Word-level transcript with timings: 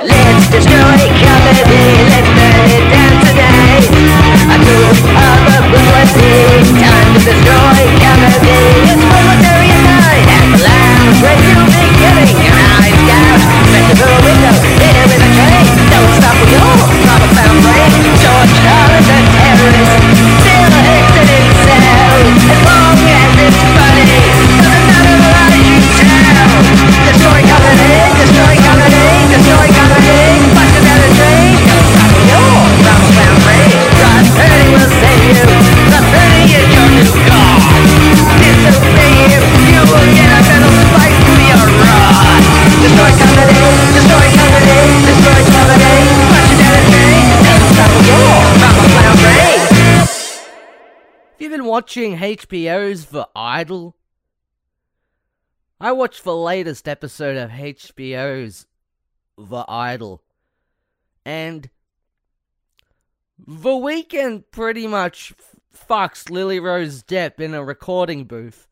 Let's 0.00 0.46
destroy 0.46 1.10
comedy, 1.18 1.82
let's 2.06 2.30
burn 2.38 2.70
it 2.70 2.86
down 2.86 3.18
today. 3.26 3.82
A 4.46 4.56
tool 4.62 5.17
watching 51.78 52.16
HBO's 52.16 53.04
The 53.04 53.28
Idol? 53.36 53.94
I 55.80 55.92
watched 55.92 56.24
the 56.24 56.34
latest 56.34 56.88
episode 56.88 57.36
of 57.36 57.50
HBO's 57.50 58.66
The 59.36 59.64
Idol, 59.68 60.24
and 61.24 61.70
The 63.38 63.70
Weeknd 63.70 64.42
pretty 64.50 64.88
much 64.88 65.34
fucks 65.72 66.28
Lily 66.28 66.58
Rose 66.58 67.04
Depp 67.04 67.38
in 67.38 67.54
a 67.54 67.62
recording 67.62 68.24
booth, 68.24 68.66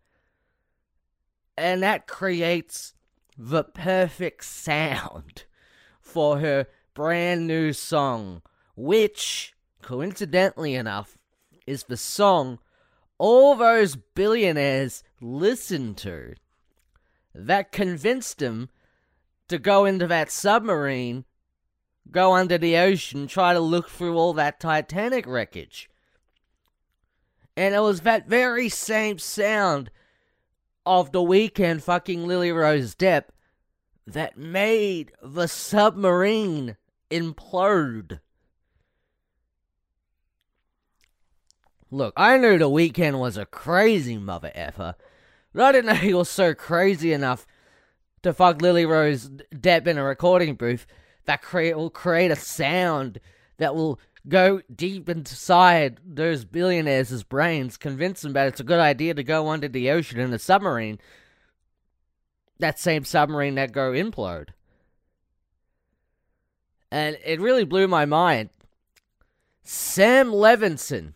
and 1.56 1.84
that 1.84 2.08
creates 2.08 2.94
the 3.38 3.62
perfect 3.62 4.44
sound 4.44 5.44
for 6.00 6.40
her 6.40 6.66
brand 6.92 7.46
new 7.46 7.72
song, 7.72 8.42
which, 8.74 9.54
coincidentally 9.80 10.74
enough, 10.74 11.16
is 11.68 11.84
the 11.84 11.96
song 11.96 12.58
all 13.18 13.54
those 13.54 13.96
billionaires 13.96 15.02
listened 15.20 15.96
to 15.98 16.34
that 17.34 17.72
convinced 17.72 18.38
them 18.38 18.68
to 19.48 19.58
go 19.58 19.84
into 19.84 20.06
that 20.06 20.30
submarine, 20.30 21.24
go 22.10 22.34
under 22.34 22.58
the 22.58 22.76
ocean, 22.76 23.26
try 23.26 23.52
to 23.52 23.60
look 23.60 23.88
through 23.88 24.16
all 24.16 24.32
that 24.34 24.60
Titanic 24.60 25.26
wreckage. 25.26 25.88
And 27.56 27.74
it 27.74 27.80
was 27.80 28.02
that 28.02 28.28
very 28.28 28.68
same 28.68 29.18
sound 29.18 29.90
of 30.84 31.12
the 31.12 31.20
Weeknd 31.20 31.82
fucking 31.82 32.26
Lily 32.26 32.52
Rose 32.52 32.94
Depp 32.94 33.24
that 34.06 34.36
made 34.36 35.12
the 35.22 35.48
submarine 35.48 36.76
implode. 37.10 38.20
Look, 41.90 42.14
I 42.16 42.36
knew 42.38 42.58
the 42.58 42.68
Weeknd 42.68 43.18
was 43.18 43.36
a 43.36 43.46
crazy 43.46 44.18
mother 44.18 44.50
effer, 44.54 44.96
but 45.54 45.62
I 45.62 45.72
didn't 45.72 45.86
know 45.94 45.94
he 45.94 46.14
was 46.14 46.28
so 46.28 46.54
crazy 46.54 47.12
enough 47.12 47.46
to 48.22 48.32
fuck 48.32 48.60
Lily 48.60 48.84
Rose 48.84 49.30
Depp 49.54 49.86
in 49.86 49.98
a 49.98 50.02
recording 50.02 50.54
booth 50.56 50.86
that 51.26 51.42
will 51.52 51.90
create 51.90 52.30
a 52.30 52.36
sound 52.36 53.20
that 53.58 53.74
will 53.74 54.00
go 54.28 54.60
deep 54.74 55.08
inside 55.08 56.00
those 56.04 56.44
billionaires' 56.44 57.22
brains, 57.22 57.76
convince 57.76 58.22
them 58.22 58.32
that 58.32 58.48
it's 58.48 58.60
a 58.60 58.64
good 58.64 58.80
idea 58.80 59.14
to 59.14 59.22
go 59.22 59.48
under 59.48 59.68
the 59.68 59.90
ocean 59.90 60.18
in 60.18 60.32
a 60.32 60.38
submarine. 60.38 60.98
That 62.58 62.78
same 62.78 63.04
submarine 63.04 63.54
that 63.56 63.72
go 63.72 63.92
implode. 63.92 64.48
And 66.90 67.18
it 67.24 67.40
really 67.40 67.64
blew 67.64 67.86
my 67.86 68.06
mind. 68.06 68.50
Sam 69.62 70.30
Levinson. 70.30 71.12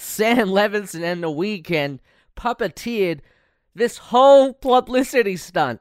Sam 0.00 0.48
Levinson 0.48 1.02
and 1.02 1.22
The 1.22 1.28
Weeknd 1.28 1.98
puppeteered 2.34 3.20
this 3.74 3.98
whole 3.98 4.54
publicity 4.54 5.36
stunt 5.36 5.80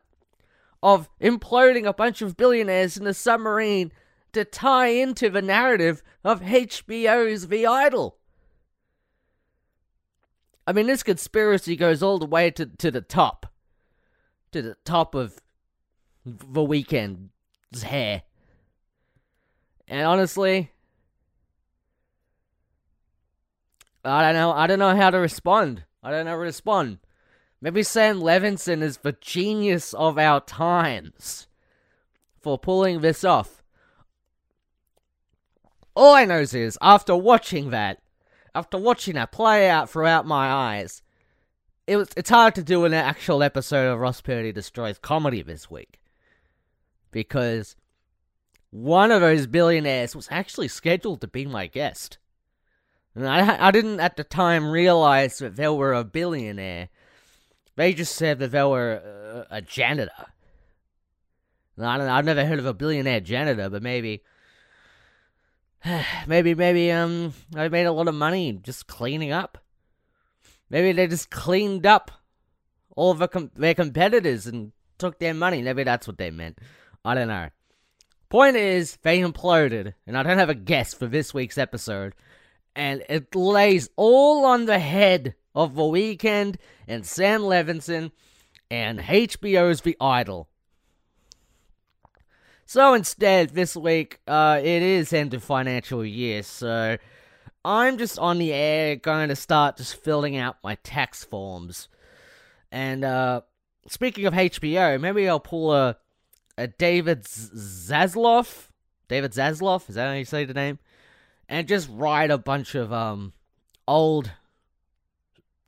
of 0.83 1.09
imploding 1.21 1.85
a 1.85 1.93
bunch 1.93 2.21
of 2.21 2.35
billionaires 2.35 2.97
in 2.97 3.07
a 3.07 3.13
submarine 3.13 3.91
to 4.33 4.43
tie 4.43 4.87
into 4.87 5.29
the 5.29 5.41
narrative 5.41 6.03
of 6.23 6.41
HBO's 6.41 7.47
The 7.47 7.65
Idol. 7.65 8.17
I 10.67 10.73
mean, 10.73 10.87
this 10.87 11.01
conspiracy 11.01 11.77
goes 11.77 12.03
all 12.03 12.19
the 12.19 12.25
way 12.25 12.51
to, 12.51 12.65
to 12.65 12.91
the 12.91 13.01
top. 13.01 13.45
To 14.51 14.61
the 14.61 14.75
top 14.83 15.15
of 15.15 15.39
The 16.25 16.61
Weeknd's 16.61 17.83
hair. 17.83 18.23
And 19.87 20.05
honestly, 20.05 20.71
I 24.09 24.21
don't 24.21 24.33
know. 24.33 24.51
I 24.51 24.67
don't 24.67 24.79
know 24.79 24.95
how 24.95 25.09
to 25.09 25.19
respond. 25.19 25.83
I 26.01 26.11
don't 26.11 26.25
know 26.25 26.31
how 26.31 26.37
to 26.37 26.41
respond. 26.41 26.99
Maybe 27.61 27.83
Sam 27.83 28.21
Levinson 28.21 28.81
is 28.81 28.97
the 28.97 29.17
genius 29.19 29.93
of 29.93 30.17
our 30.17 30.39
times 30.39 31.47
for 32.39 32.57
pulling 32.57 33.01
this 33.01 33.23
off. 33.23 33.61
All 35.95 36.13
I 36.13 36.23
know 36.23 36.39
is, 36.39 36.77
after 36.81 37.15
watching 37.15 37.71
that, 37.71 38.01
after 38.55 38.77
watching 38.77 39.15
that 39.15 39.33
play 39.33 39.69
out 39.69 39.89
throughout 39.89 40.25
my 40.25 40.49
eyes, 40.49 41.01
it 41.87 41.97
was 41.97 42.09
it's 42.15 42.29
hard 42.29 42.55
to 42.55 42.63
do 42.63 42.85
an 42.85 42.93
actual 42.93 43.43
episode 43.43 43.91
of 43.91 43.99
Ross 43.99 44.21
Purdy 44.21 44.51
Destroys 44.51 44.99
Comedy 44.99 45.41
this 45.41 45.69
week. 45.69 45.99
Because 47.11 47.75
one 48.69 49.11
of 49.11 49.21
those 49.21 49.47
billionaires 49.47 50.15
was 50.15 50.27
actually 50.31 50.67
scheduled 50.67 51.19
to 51.21 51.27
be 51.27 51.45
my 51.45 51.65
guest. 51.65 52.18
And 53.15 53.27
I, 53.27 53.67
I 53.67 53.71
didn't 53.71 53.99
at 53.99 54.17
the 54.17 54.23
time 54.23 54.69
realize 54.69 55.39
that 55.39 55.55
they 55.55 55.67
were 55.67 55.93
a 55.93 56.03
billionaire. 56.03 56.89
They 57.75 57.93
just 57.93 58.15
said 58.15 58.39
that 58.39 58.51
they 58.51 58.63
were 58.63 59.45
a, 59.49 59.57
a 59.57 59.61
janitor. 59.61 60.11
And 61.77 61.85
I 61.85 61.97
don't 61.97 62.07
know, 62.07 62.13
I've 62.13 62.25
never 62.25 62.45
heard 62.45 62.59
of 62.59 62.65
a 62.65 62.73
billionaire 62.73 63.21
janitor, 63.21 63.69
but 63.69 63.81
maybe, 63.81 64.21
maybe, 66.27 66.53
maybe, 66.55 66.91
um, 66.91 67.33
they 67.51 67.69
made 67.69 67.85
a 67.85 67.91
lot 67.91 68.07
of 68.07 68.15
money 68.15 68.59
just 68.61 68.87
cleaning 68.87 69.31
up. 69.31 69.57
Maybe 70.69 70.91
they 70.91 71.07
just 71.07 71.29
cleaned 71.31 71.85
up 71.85 72.11
all 72.95 73.11
of 73.11 73.31
com- 73.31 73.51
their 73.55 73.73
competitors 73.73 74.45
and 74.45 74.71
took 74.97 75.19
their 75.19 75.33
money. 75.33 75.61
Maybe 75.61 75.83
that's 75.83 76.07
what 76.07 76.17
they 76.17 76.31
meant. 76.31 76.59
I 77.03 77.15
don't 77.15 77.29
know. 77.29 77.49
Point 78.29 78.57
is, 78.57 78.97
they 79.01 79.19
imploded, 79.19 79.93
and 80.05 80.15
I 80.15 80.21
don't 80.21 80.37
have 80.37 80.49
a 80.49 80.55
guess 80.55 80.93
for 80.93 81.07
this 81.07 81.33
week's 81.33 81.57
episode 81.57 82.13
and 82.75 83.03
it 83.09 83.35
lays 83.35 83.89
all 83.95 84.45
on 84.45 84.65
the 84.65 84.79
head 84.79 85.35
of 85.55 85.75
The 85.75 85.81
Weeknd 85.83 86.55
and 86.87 87.05
Sam 87.05 87.41
Levinson 87.41 88.11
and 88.69 88.99
HBO's 88.99 89.81
The 89.81 89.97
Idol. 89.99 90.47
So 92.65 92.93
instead, 92.93 93.49
this 93.49 93.75
week, 93.75 94.19
uh, 94.27 94.59
it 94.61 94.83
is 94.83 95.11
end 95.11 95.33
of 95.33 95.43
financial 95.43 96.05
year, 96.05 96.43
so 96.43 96.97
I'm 97.65 97.97
just 97.97 98.19
on 98.19 98.37
the 98.37 98.53
air 98.53 98.95
going 98.95 99.29
to 99.29 99.35
start 99.35 99.77
just 99.77 99.95
filling 99.95 100.37
out 100.37 100.57
my 100.63 100.75
tax 100.75 101.23
forms. 101.23 101.89
And, 102.71 103.03
uh, 103.03 103.41
speaking 103.87 104.25
of 104.27 104.33
HBO, 104.33 105.01
maybe 105.01 105.27
I'll 105.27 105.39
pull 105.39 105.73
a, 105.73 105.97
a 106.57 106.67
David 106.67 107.23
Zaslav? 107.23 108.67
David 109.07 109.31
Zaslav? 109.31 109.89
Is 109.89 109.95
that 109.95 110.07
how 110.07 110.13
you 110.13 110.25
say 110.25 110.45
the 110.45 110.53
name? 110.53 110.77
And 111.49 111.67
just 111.67 111.89
write 111.91 112.31
a 112.31 112.37
bunch 112.37 112.75
of 112.75 112.93
um 112.93 113.33
old 113.87 114.31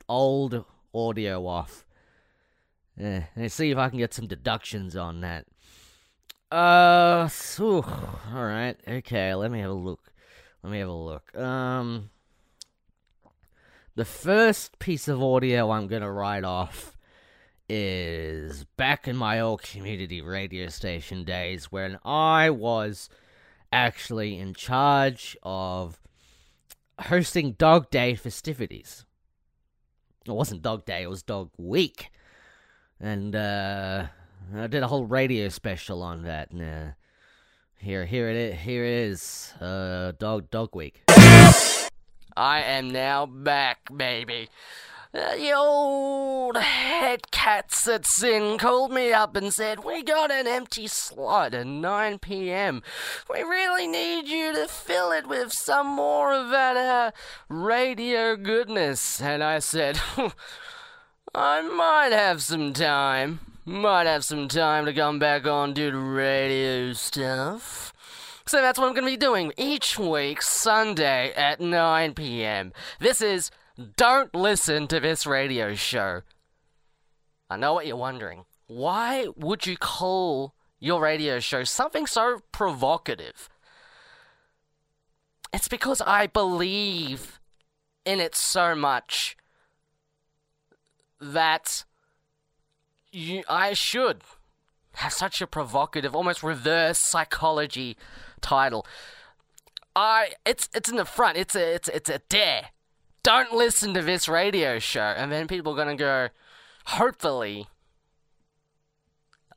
old 0.08 0.64
audio 0.94 1.46
off. 1.46 1.84
Yeah, 2.96 3.24
and 3.34 3.50
see 3.50 3.70
if 3.70 3.78
I 3.78 3.88
can 3.88 3.98
get 3.98 4.14
some 4.14 4.26
deductions 4.26 4.96
on 4.96 5.22
that. 5.22 5.46
Uh, 6.50 7.28
so, 7.28 7.82
all 8.34 8.44
right, 8.44 8.76
okay. 8.86 9.34
Let 9.34 9.50
me 9.50 9.60
have 9.60 9.70
a 9.70 9.74
look. 9.74 10.12
Let 10.62 10.72
me 10.72 10.78
have 10.78 10.88
a 10.88 10.92
look. 10.92 11.36
Um, 11.36 12.10
the 13.96 14.04
first 14.04 14.78
piece 14.78 15.08
of 15.08 15.22
audio 15.22 15.70
I'm 15.70 15.88
gonna 15.88 16.12
write 16.12 16.44
off 16.44 16.96
is 17.68 18.64
back 18.76 19.08
in 19.08 19.16
my 19.16 19.40
old 19.40 19.62
community 19.62 20.20
radio 20.20 20.68
station 20.68 21.24
days 21.24 21.72
when 21.72 21.98
I 22.04 22.50
was 22.50 23.08
actually 23.72 24.38
in 24.38 24.54
charge 24.54 25.36
of 25.42 25.98
hosting 26.98 27.52
Dog 27.52 27.90
Day 27.90 28.14
festivities. 28.14 29.04
It 30.26 30.32
wasn't 30.32 30.62
Dog 30.62 30.84
Day, 30.84 31.02
it 31.02 31.10
was 31.10 31.22
Dog 31.22 31.50
Week. 31.56 32.10
And 33.00 33.34
uh, 33.34 34.06
I 34.56 34.66
did 34.68 34.82
a 34.82 34.88
whole 34.88 35.06
radio 35.06 35.48
special 35.48 36.02
on 36.02 36.22
that. 36.22 36.50
Uh, 36.54 36.92
here, 37.78 38.06
here 38.06 38.28
it 38.28 38.36
is. 38.36 38.60
Here 38.60 38.84
it 38.84 38.92
is. 38.92 39.52
Uh, 39.60 40.12
dog, 40.16 40.50
dog 40.50 40.76
week. 40.76 41.02
I 41.08 42.62
am 42.62 42.90
now 42.90 43.26
back, 43.26 43.78
baby. 43.94 44.48
The 45.12 45.52
old 45.52 46.56
head 46.56 47.30
cats 47.30 47.86
at 47.86 48.06
SYN 48.06 48.56
called 48.56 48.90
me 48.90 49.12
up 49.12 49.36
and 49.36 49.52
said, 49.52 49.84
We 49.84 50.02
got 50.02 50.30
an 50.30 50.46
empty 50.46 50.86
slot 50.86 51.52
at 51.52 51.66
9 51.66 52.18
p.m. 52.18 52.82
We 53.28 53.42
really 53.42 53.86
need 53.86 54.26
you 54.26 54.54
to 54.54 54.66
fill 54.66 55.12
it 55.12 55.26
with 55.26 55.52
some 55.52 55.86
more 55.86 56.32
of 56.32 56.48
that 56.48 56.78
uh, 56.78 57.10
radio 57.50 58.36
goodness. 58.36 59.20
And 59.20 59.44
I 59.44 59.58
said, 59.58 60.00
I 61.34 61.60
might 61.60 62.12
have 62.12 62.40
some 62.40 62.72
time. 62.72 63.40
Might 63.66 64.06
have 64.06 64.24
some 64.24 64.48
time 64.48 64.86
to 64.86 64.94
come 64.94 65.18
back 65.18 65.46
on 65.46 65.74
do 65.74 65.90
the 65.90 65.98
radio 65.98 66.94
stuff. 66.94 67.92
So 68.46 68.62
that's 68.62 68.78
what 68.78 68.86
I'm 68.88 68.94
going 68.94 69.04
to 69.04 69.12
be 69.12 69.18
doing 69.18 69.52
each 69.58 69.98
week, 69.98 70.40
Sunday 70.40 71.34
at 71.34 71.60
9 71.60 72.14
p.m. 72.14 72.72
This 72.98 73.20
is 73.20 73.50
don't 73.96 74.34
listen 74.34 74.86
to 74.88 75.00
this 75.00 75.26
radio 75.26 75.74
show. 75.74 76.22
I 77.48 77.56
know 77.56 77.74
what 77.74 77.86
you're 77.86 77.96
wondering. 77.96 78.44
Why 78.66 79.26
would 79.36 79.66
you 79.66 79.76
call 79.76 80.54
your 80.78 81.00
radio 81.00 81.38
show 81.40 81.64
something 81.64 82.06
so 82.06 82.40
provocative? 82.52 83.48
It's 85.52 85.68
because 85.68 86.00
I 86.00 86.26
believe 86.26 87.40
in 88.04 88.20
it 88.20 88.34
so 88.34 88.74
much 88.74 89.36
that 91.20 91.84
you, 93.12 93.42
I 93.48 93.74
should 93.74 94.22
have 94.94 95.12
such 95.12 95.40
a 95.40 95.46
provocative, 95.46 96.14
almost 96.14 96.42
reverse 96.42 96.98
psychology 96.98 97.96
title. 98.40 98.86
I 99.94 100.32
it's 100.46 100.70
it's 100.74 100.88
in 100.88 100.96
the 100.96 101.04
front. 101.04 101.36
It's 101.36 101.54
a 101.54 101.74
it's 101.74 101.88
it's 101.88 102.08
a 102.08 102.20
dare 102.30 102.70
don't 103.22 103.52
listen 103.52 103.94
to 103.94 104.02
this 104.02 104.28
radio 104.28 104.78
show. 104.78 105.00
And 105.00 105.30
then 105.30 105.46
people 105.46 105.72
are 105.72 105.84
going 105.84 105.96
to 105.96 106.02
go, 106.02 106.28
hopefully, 106.86 107.66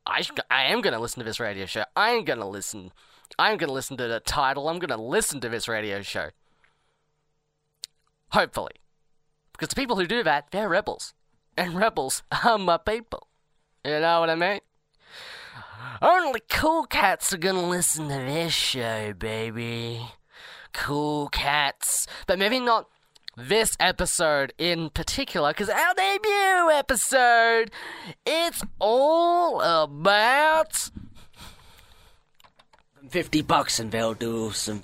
I, 0.04 0.24
I 0.50 0.64
am 0.64 0.80
going 0.80 0.94
to 0.94 1.00
listen 1.00 1.20
to 1.20 1.24
this 1.24 1.40
radio 1.40 1.66
show. 1.66 1.84
I 1.94 2.12
ain't 2.12 2.26
going 2.26 2.38
to 2.38 2.46
listen. 2.46 2.92
I'm 3.38 3.56
going 3.58 3.68
to 3.68 3.74
listen 3.74 3.96
to 3.96 4.06
the 4.06 4.20
title. 4.20 4.68
I'm 4.68 4.78
going 4.78 4.96
to 4.96 5.02
listen 5.02 5.40
to 5.40 5.48
this 5.48 5.68
radio 5.68 6.02
show. 6.02 6.30
Hopefully. 8.30 8.72
Because 9.52 9.68
the 9.68 9.76
people 9.76 9.96
who 9.96 10.06
do 10.06 10.22
that, 10.22 10.50
they're 10.50 10.68
rebels. 10.68 11.14
And 11.56 11.74
rebels 11.74 12.22
are 12.44 12.58
my 12.58 12.76
people. 12.76 13.26
You 13.84 14.00
know 14.00 14.20
what 14.20 14.30
I 14.30 14.34
mean? 14.34 14.60
Only 16.02 16.42
cool 16.50 16.84
cats 16.84 17.32
are 17.32 17.38
gonna 17.38 17.68
listen 17.68 18.08
to 18.08 18.14
this 18.14 18.52
show, 18.52 19.12
baby. 19.12 20.06
Cool 20.72 21.28
cats. 21.28 22.06
But 22.26 22.38
maybe 22.38 22.60
not 22.60 22.88
this 23.36 23.76
episode 23.78 24.52
in 24.58 24.90
particular, 24.90 25.50
because 25.50 25.68
our 25.68 25.94
debut 25.94 26.70
episode, 26.72 27.70
it's 28.24 28.62
all 28.78 29.60
about 29.60 30.90
50 33.08 33.42
bucks 33.42 33.78
and 33.78 33.90
they'll 33.90 34.14
do 34.14 34.50
some. 34.52 34.82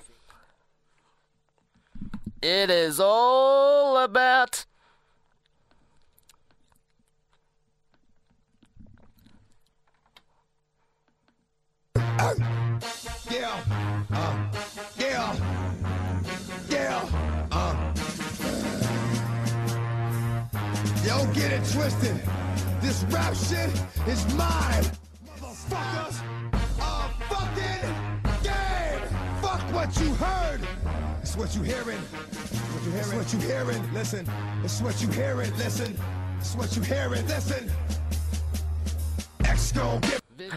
It 2.42 2.70
is 2.70 3.00
all 3.00 3.96
about. 3.98 4.66
Yeah, 13.30 13.62
uh, 14.12 14.48
yeah, 14.98 15.36
yeah, 16.68 17.31
Get 21.34 21.50
it 21.50 21.64
twisted. 21.72 22.20
This 22.80 23.04
rap 23.04 23.34
shit 23.34 23.70
is 24.06 24.34
mine. 24.34 24.84
Motherfuckers, 25.40 26.22
a 26.52 27.08
fucking 27.30 28.42
game. 28.42 29.08
Fuck 29.40 29.60
what 29.72 29.98
you 29.98 30.12
heard. 30.14 30.60
It's 31.22 31.36
what 31.36 31.54
you 31.54 31.62
hearing. 31.62 31.98
What 31.98 32.84
you 32.84 32.90
hearing. 32.90 33.18
It's 33.18 33.32
what 33.32 33.32
you 33.32 33.38
hearing. 33.48 33.94
Listen. 33.94 34.28
It's 34.62 34.82
what 34.82 35.00
you 35.00 35.08
hearing. 35.08 35.56
Listen. 35.56 35.96
It's 36.38 36.54
what 36.54 36.76
you 36.76 36.82
hearing. 36.82 37.26
Listen. 37.26 37.70
X 39.44 39.72
gon' 39.72 40.02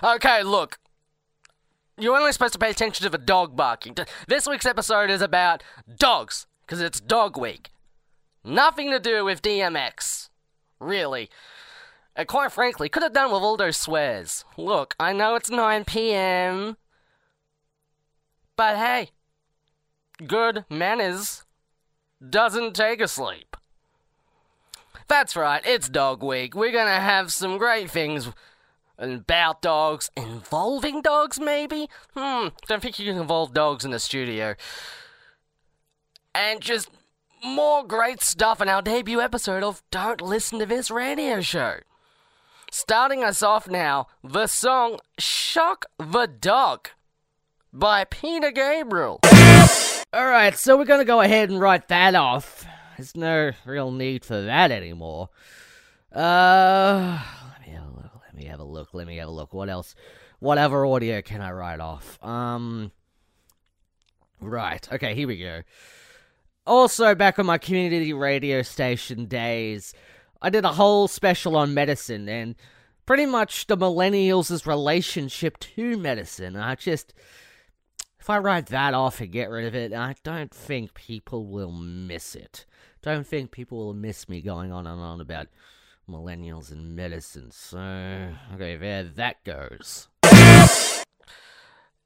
Okay, 0.04 0.44
look. 0.44 0.80
You're 1.98 2.18
only 2.18 2.34
supposed 2.34 2.54
to 2.54 2.60
pay 2.60 2.72
attention 2.72 3.04
to 3.06 3.10
the 3.10 3.18
dog 3.18 3.56
barking. 3.56 3.96
This 4.28 4.46
week's 4.46 4.66
episode 4.66 5.10
is 5.10 5.22
about 5.22 5.64
dogs, 5.98 6.48
because 6.66 6.82
it's 6.82 7.00
dog 7.00 7.38
week. 7.38 7.70
Nothing 8.44 8.92
to 8.92 9.00
do 9.00 9.24
with 9.24 9.42
DMX. 9.42 10.30
Really. 10.80 11.30
And 12.16 12.28
quite 12.28 12.52
frankly, 12.52 12.90
could 12.90 13.04
have 13.04 13.14
done 13.14 13.32
with 13.32 13.42
all 13.42 13.58
those 13.58 13.78
swears. 13.78 14.46
Look, 14.58 14.96
I 15.00 15.14
know 15.14 15.36
it's 15.36 15.50
9 15.50 15.86
p.m. 15.86 16.78
But 18.56 18.78
hey, 18.78 19.10
good 20.26 20.66
manners 20.70 21.44
doesn't 22.28 22.74
take 22.74 23.02
a 23.02 23.08
sleep. 23.08 23.58
That's 25.08 25.36
right, 25.36 25.62
it's 25.66 25.90
dog 25.90 26.24
week. 26.24 26.56
We're 26.56 26.72
gonna 26.72 27.00
have 27.00 27.32
some 27.32 27.58
great 27.58 27.92
things 27.92 28.32
about 28.98 29.62
dogs, 29.62 30.10
involving 30.16 31.02
dogs, 31.02 31.40
maybe? 31.40 31.90
Hmm, 32.16 32.48
don't 32.68 32.82
think 32.82 32.98
you 32.98 33.06
can 33.06 33.22
involve 33.22 33.54
dogs 33.54 33.86
in 33.86 33.92
the 33.92 34.00
studio. 34.00 34.56
And 36.34 36.62
just 36.62 36.90
more 37.46 37.86
great 37.86 38.22
stuff 38.22 38.60
in 38.60 38.68
our 38.68 38.82
debut 38.82 39.22
episode 39.22 39.64
of 39.64 39.84
Don't 39.92 40.20
Listen 40.20 40.58
to 40.60 40.66
This 40.66 40.90
Radio 40.90 41.42
Show. 41.42 41.76
Starting 42.72 43.24
us 43.24 43.44
off 43.44 43.70
now, 43.70 44.08
the 44.24 44.48
song 44.48 45.00
Shock 45.20 45.86
the 46.00 46.26
Dog 46.26 46.90
by 47.72 48.04
Peter 48.04 48.52
Gabriel. 48.52 49.20
Alright, 50.14 50.58
so 50.58 50.76
we're 50.76 50.86
gonna 50.86 51.06
go 51.06 51.22
ahead 51.22 51.50
and 51.50 51.62
write 51.62 51.88
that 51.90 52.16
off. 52.16 52.66
There's 52.98 53.16
no 53.16 53.52
real 53.66 53.92
need 53.92 54.26
for 54.26 54.42
that 54.42 54.72
anymore. 54.72 55.30
Uh, 56.14 57.22
let 57.52 57.62
me 57.68 57.74
have 57.74 57.84
a 57.84 57.92
look. 57.92 58.12
Let 58.26 58.36
me 58.36 58.46
have 58.46 58.60
a 58.60 58.64
look. 58.64 58.94
Let 58.94 59.08
me 59.08 59.18
have 59.18 59.28
a 59.28 59.32
look. 59.32 59.54
What 59.54 59.70
else? 59.70 59.94
What 60.40 60.58
other 60.58 60.86
audio 60.86 61.22
can 61.22 61.42
I 61.42 61.52
write 61.52 61.80
off? 61.80 62.18
Um, 62.24 62.92
right. 64.42 64.88
Okay, 64.92 65.14
here 65.14 65.28
we 65.28 65.38
go. 65.38 65.62
Also, 66.68 67.14
back 67.14 67.38
on 67.38 67.46
my 67.46 67.60
community 67.60 68.12
radio 68.12 68.64
station 68.64 69.26
days, 69.26 69.94
I 70.42 70.50
did 70.50 70.66
a 70.66 70.74
whole 70.74 71.08
special 71.08 71.56
on 71.56 71.76
medicine 71.76 72.28
and 72.28 72.56
pretty 73.06 73.28
much 73.28 73.68
the 73.68 73.78
millennials' 73.78 74.66
relationship 74.66 75.60
to 75.60 75.98
medicine. 75.98 76.56
I 76.56 76.74
just, 76.74 77.14
if 78.20 78.32
I 78.32 78.40
write 78.40 78.68
that 78.68 78.96
off 78.96 79.22
and 79.22 79.32
get 79.32 79.52
rid 79.52 79.66
of 79.68 79.76
it, 79.76 79.94
I 79.94 80.16
don't 80.24 80.52
think 80.52 80.96
people 80.96 81.46
will 81.46 81.72
miss 81.72 82.34
it. 82.34 82.66
Don't 83.04 83.28
think 83.28 83.52
people 83.52 83.78
will 83.78 83.94
miss 83.94 84.28
me 84.28 84.42
going 84.42 84.72
on 84.72 84.88
and 84.88 85.00
on 85.00 85.22
about 85.22 85.48
millennials 86.10 86.72
and 86.72 86.96
medicine. 86.96 87.52
So, 87.52 87.78
okay, 88.56 88.76
there 88.78 89.04
that 89.04 89.44
goes. 89.44 90.08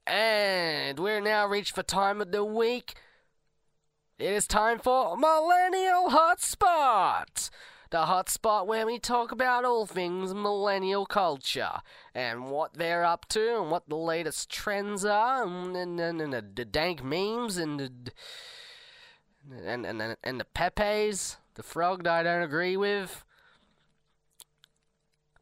And 0.05 0.99
we're 0.99 1.21
now 1.21 1.47
reached 1.47 1.75
for 1.75 1.83
time 1.83 2.19
of 2.19 2.31
the 2.31 2.43
week. 2.43 2.95
It 4.19 4.33
is 4.33 4.47
time 4.47 4.79
for 4.79 5.15
Millennial 5.15 6.09
Hotspot! 6.09 7.49
The 7.89 7.99
hotspot 7.99 8.67
where 8.67 8.85
we 8.85 8.99
talk 8.99 9.31
about 9.31 9.63
all 9.63 9.85
things 9.85 10.33
millennial 10.33 11.05
culture 11.05 11.79
and 12.13 12.51
what 12.51 12.73
they're 12.73 13.05
up 13.05 13.29
to 13.29 13.61
and 13.61 13.71
what 13.71 13.87
the 13.87 13.95
latest 13.95 14.49
trends 14.49 15.05
are 15.05 15.43
and, 15.43 15.73
and, 15.73 15.97
and, 16.01 16.19
and 16.19 16.33
the, 16.33 16.65
dank 16.65 17.01
memes 17.01 17.55
and 17.55 17.79
the, 17.79 18.11
and, 19.65 19.85
and, 19.85 20.01
and, 20.01 20.17
and 20.21 20.37
the 20.37 20.45
Pepe's, 20.53 21.37
the 21.53 21.63
frog 21.63 22.03
that 22.03 22.13
I 22.13 22.23
don't 22.23 22.43
agree 22.43 22.75
with. 22.75 23.23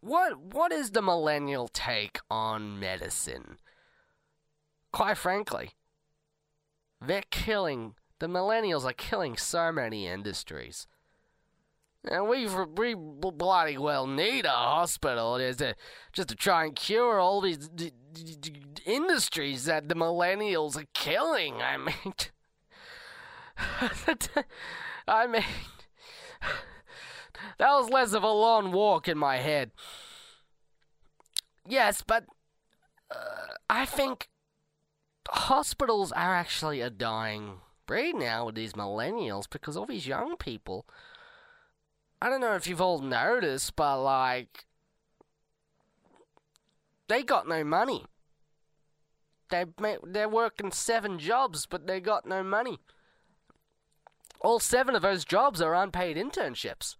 What 0.02 0.40
what 0.40 0.72
is 0.72 0.92
the 0.92 1.02
millennial 1.02 1.68
take 1.68 2.20
on 2.30 2.80
medicine? 2.80 3.58
Quite 4.92 5.18
frankly, 5.18 5.72
they're 7.02 7.24
killing 7.32 7.96
the 8.20 8.28
millennials 8.28 8.86
are 8.86 8.94
killing 8.94 9.38
so 9.38 9.72
many 9.72 10.08
industries. 10.08 10.88
And 12.10 12.30
we 12.30 12.48
we 12.48 12.96
bloody 12.96 13.78
well 13.78 14.08
need 14.08 14.46
a 14.46 14.50
hospital 14.50 15.38
just 15.40 15.60
to, 15.60 15.76
just 16.14 16.30
to 16.30 16.36
try 16.36 16.64
and 16.66 16.76
cure 16.76 17.20
all 17.20 17.42
these 17.42 17.68
d- 17.68 17.92
d- 18.14 18.36
d- 18.40 18.62
industries 18.86 19.66
that 19.66 19.90
the 19.90 19.96
millennials 19.96 20.78
are 20.78 20.86
killing. 20.94 21.56
I 21.62 21.78
mean, 21.78 22.14
I 25.08 25.28
mean, 25.28 25.44
that 27.58 27.72
was 27.72 27.90
less 27.90 28.14
of 28.14 28.24
a 28.24 28.32
long 28.32 28.72
walk 28.72 29.08
in 29.08 29.18
my 29.18 29.38
head. 29.38 29.72
Yes, 31.68 32.04
but 32.06 32.26
uh, 33.12 33.54
I 33.70 33.86
think 33.86 34.30
hospitals 35.30 36.12
are 36.14 36.36
actually 36.36 36.80
a 36.80 36.90
dying 36.90 37.60
breed 37.88 38.16
now 38.16 38.46
with 38.46 38.56
these 38.56 38.74
millennials 38.74 39.50
because 39.50 39.76
all 39.76 39.86
these 39.86 40.06
young 40.06 40.38
people. 40.38 40.86
I 42.22 42.30
don't 42.30 42.42
know 42.42 42.56
if 42.56 42.68
you've 42.68 42.82
all 42.82 43.00
noticed, 43.00 43.76
but 43.76 44.02
like, 44.02 44.66
they 47.08 47.24
got 47.24 47.48
no 47.48 47.64
money. 47.64 48.06
They 49.50 49.66
they're 50.04 50.30
working 50.30 50.72
seven 50.72 51.20
jobs, 51.20 51.66
but 51.66 51.88
they 51.88 52.00
got 52.02 52.26
no 52.26 52.44
money. 52.44 52.80
All 54.42 54.60
seven 54.60 54.96
of 54.96 55.02
those 55.02 55.26
jobs 55.26 55.62
are 55.62 55.74
unpaid 55.74 56.18
internships, 56.18 56.96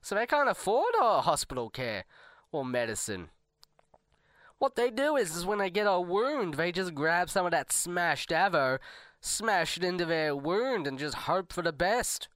so 0.00 0.14
they 0.14 0.26
can't 0.26 0.48
afford 0.48 0.94
a 1.00 1.20
hospital 1.20 1.68
care 1.68 2.04
or 2.50 2.64
medicine. 2.64 3.28
What 4.58 4.76
they 4.76 4.90
do 4.90 5.16
is, 5.16 5.36
is 5.36 5.44
when 5.44 5.58
they 5.58 5.68
get 5.68 5.86
a 5.86 6.00
wound, 6.00 6.54
they 6.54 6.72
just 6.72 6.94
grab 6.94 7.28
some 7.28 7.44
of 7.44 7.52
that 7.52 7.70
smashed 7.70 8.30
avo, 8.30 8.78
smash 9.24 9.76
it 9.76 9.84
into 9.84 10.04
their 10.04 10.36
wound, 10.36 10.86
and 10.86 10.98
just 10.98 11.14
hope 11.14 11.52
for 11.52 11.62
the 11.62 11.72
best. 11.72 12.28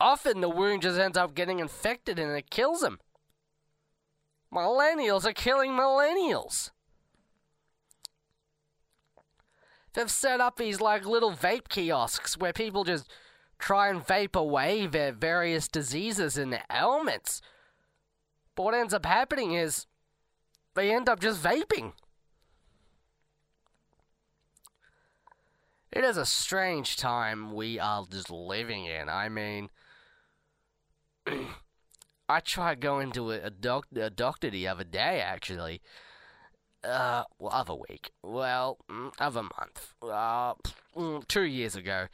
Often 0.00 0.40
the 0.40 0.48
wound 0.48 0.82
just 0.82 0.98
ends 0.98 1.16
up 1.16 1.34
getting 1.34 1.60
infected 1.60 2.18
and 2.18 2.36
it 2.36 2.50
kills 2.50 2.80
them. 2.80 2.98
Millennials 4.52 5.24
are 5.24 5.32
killing 5.32 5.72
millennials. 5.72 6.70
They've 9.94 10.10
set 10.10 10.40
up 10.40 10.56
these 10.56 10.80
like 10.80 11.06
little 11.06 11.32
vape 11.32 11.68
kiosks 11.68 12.36
where 12.36 12.52
people 12.52 12.84
just 12.84 13.10
try 13.58 13.88
and 13.88 14.04
vape 14.04 14.34
away 14.34 14.86
their 14.86 15.12
various 15.12 15.68
diseases 15.68 16.36
and 16.36 16.58
ailments. 16.70 17.40
But 18.56 18.64
what 18.64 18.74
ends 18.74 18.94
up 18.94 19.06
happening 19.06 19.52
is 19.52 19.86
they 20.74 20.92
end 20.92 21.08
up 21.08 21.20
just 21.20 21.42
vaping. 21.42 21.92
It 25.92 26.04
is 26.04 26.16
a 26.16 26.24
strange 26.24 26.96
time 26.96 27.52
we 27.54 27.78
are 27.78 28.06
just 28.10 28.30
living 28.30 28.86
in. 28.86 29.10
I 29.10 29.28
mean, 29.28 29.68
I 32.28 32.40
tried 32.40 32.80
going 32.80 33.12
to 33.12 33.30
a, 33.32 33.50
doc- 33.50 33.88
a 33.94 34.08
doctor 34.08 34.48
the 34.48 34.66
other 34.68 34.84
day, 34.84 35.20
actually. 35.20 35.82
Uh, 36.82 37.24
well, 37.38 37.52
other 37.52 37.74
week. 37.74 38.10
Well, 38.22 38.78
mm, 38.90 39.12
other 39.18 39.42
month. 39.42 39.94
Uh, 40.02 40.54
mm, 40.96 41.28
two 41.28 41.42
years 41.42 41.76
ago. 41.76 42.06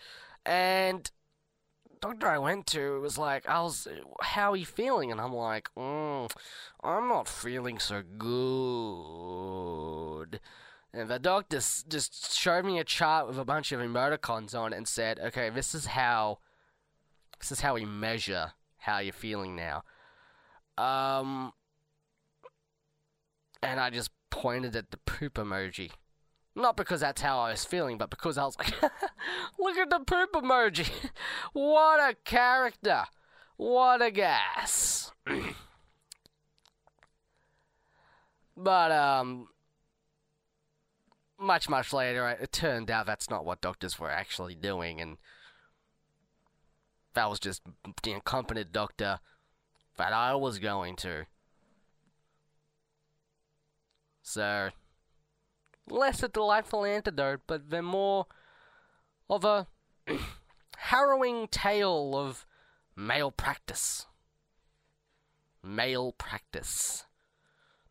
And 0.45 1.09
doctor 2.01 2.27
I 2.27 2.39
went 2.39 2.67
to 2.69 3.01
was 3.01 3.17
like, 3.17 3.49
I 3.49 3.61
was, 3.61 3.87
how 4.23 4.53
are 4.53 4.57
you 4.57 4.67
feeling? 4.67 5.13
And 5.13 5.21
I'm 5.21 5.33
like, 5.35 5.69
mm, 5.77 6.29
I'm 6.83 7.09
not 7.09 7.29
feeling 7.29 7.79
so 7.79 8.03
good. 8.19 8.41
And 10.99 11.09
the 11.09 11.21
doctor 11.21 11.59
s- 11.59 11.85
just 11.89 12.37
showed 12.37 12.65
me 12.65 12.81
a 12.81 12.85
chart 12.85 13.29
with 13.29 13.39
a 13.39 13.45
bunch 13.45 13.71
of 13.71 13.81
emoticons 13.81 14.53
on 14.53 14.73
it 14.73 14.77
and 14.77 14.89
said, 14.89 15.21
okay, 15.21 15.49
this 15.49 15.73
is 15.75 15.87
how, 15.87 16.41
this 17.39 17.53
is 17.53 17.61
how 17.61 17.75
we 17.75 17.85
measure 17.85 18.53
how 18.79 18.99
you're 18.99 19.13
feeling 19.13 19.55
now. 19.55 19.85
Um, 20.77 21.53
and 23.63 23.79
I 23.79 23.91
just 23.91 24.11
pointed 24.31 24.75
at 24.75 24.91
the 24.91 24.97
poop 24.97 25.35
emoji. 25.35 25.93
Not 26.57 26.77
because 26.77 27.01
that's 27.01 27.23
how 27.23 27.39
I 27.39 27.53
was 27.53 27.65
feeling, 27.65 27.97
but 27.97 28.11
because 28.11 28.37
I 28.37 28.45
was 28.45 28.59
like, 28.59 28.75
look 29.59 29.77
at 29.77 29.91
the 29.91 30.01
poop 30.01 30.33
emoji. 30.33 30.91
what 31.53 32.01
a 32.01 32.17
character. 32.25 33.05
What 33.57 34.03
a 34.03 34.11
gas. 34.11 35.13
but, 38.57 38.91
um, 38.91 39.49
much, 41.39 41.69
much 41.69 41.93
later, 41.93 42.29
it 42.29 42.53
turned 42.53 42.91
out 42.91 43.07
that's 43.07 43.31
not 43.31 43.45
what 43.45 43.61
doctors 43.61 43.99
were 43.99 44.11
actually 44.11 44.55
doing, 44.55 45.01
and 45.01 45.19
that 47.15 47.31
was 47.31 47.41
just 47.41 47.63
the 48.03 48.13
incompetent 48.13 48.73
doctor 48.73 49.21
that 49.97 50.13
I 50.13 50.35
was 50.35 50.59
going 50.59 50.97
to. 50.97 51.27
So, 54.23 54.71
less 55.89 56.23
a 56.23 56.29
delightful 56.29 56.85
antidote, 56.85 57.41
but 57.47 57.71
then 57.71 57.85
more 57.85 58.27
of 59.31 59.45
a 59.45 59.67
harrowing 60.77 61.49
tale 61.49 62.15
of 62.15 62.47
male 62.95 63.31
practice. 63.31 64.07
Male 65.63 66.13
practice. 66.13 67.05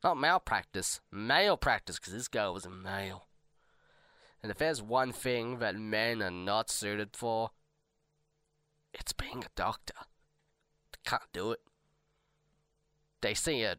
Not 0.03 0.17
malpractice, 0.17 1.01
male 1.11 1.57
practice, 1.57 1.97
because 1.97 2.13
this 2.13 2.27
guy 2.27 2.47
was 2.49 2.65
a 2.65 2.69
male. 2.69 3.26
And 4.47 4.51
if 4.53 4.59
there's 4.59 4.81
one 4.81 5.11
thing 5.11 5.59
that 5.59 5.75
men 5.75 6.23
are 6.23 6.31
not 6.31 6.69
suited 6.69 7.17
for, 7.17 7.49
it's 8.93 9.11
being 9.11 9.43
a 9.43 9.49
doctor. 9.57 9.93
They 10.93 11.09
can't 11.09 11.33
do 11.33 11.51
it. 11.51 11.59
They 13.19 13.33
see 13.33 13.63
a 13.63 13.75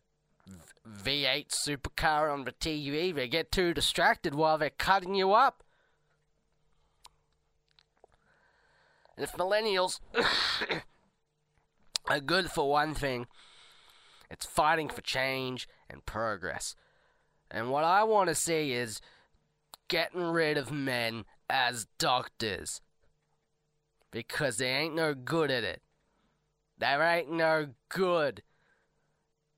V8 0.86 1.46
supercar 1.48 2.30
on 2.30 2.44
the 2.44 2.52
TV, 2.52 3.14
they 3.14 3.28
get 3.28 3.50
too 3.50 3.72
distracted 3.72 4.34
while 4.34 4.58
they're 4.58 4.68
cutting 4.68 5.14
you 5.14 5.32
up. 5.32 5.64
And 9.16 9.24
if 9.24 9.32
millennials 9.32 10.00
are 12.10 12.20
good 12.20 12.50
for 12.50 12.68
one 12.68 12.92
thing, 12.92 13.26
it's 14.30 14.44
fighting 14.44 14.90
for 14.90 15.00
change 15.00 15.66
and 15.88 16.04
progress. 16.04 16.74
And 17.50 17.70
what 17.70 17.84
I 17.84 18.04
want 18.04 18.28
to 18.28 18.34
see 18.34 18.72
is 18.72 19.00
getting 19.88 20.22
rid 20.22 20.56
of 20.56 20.70
men 20.70 21.24
as 21.50 21.86
doctors. 21.98 22.80
Because 24.10 24.58
they 24.58 24.70
ain't 24.70 24.94
no 24.94 25.14
good 25.14 25.50
at 25.50 25.64
it. 25.64 25.82
They 26.78 26.86
ain't 26.86 27.30
no 27.30 27.74
good. 27.88 28.42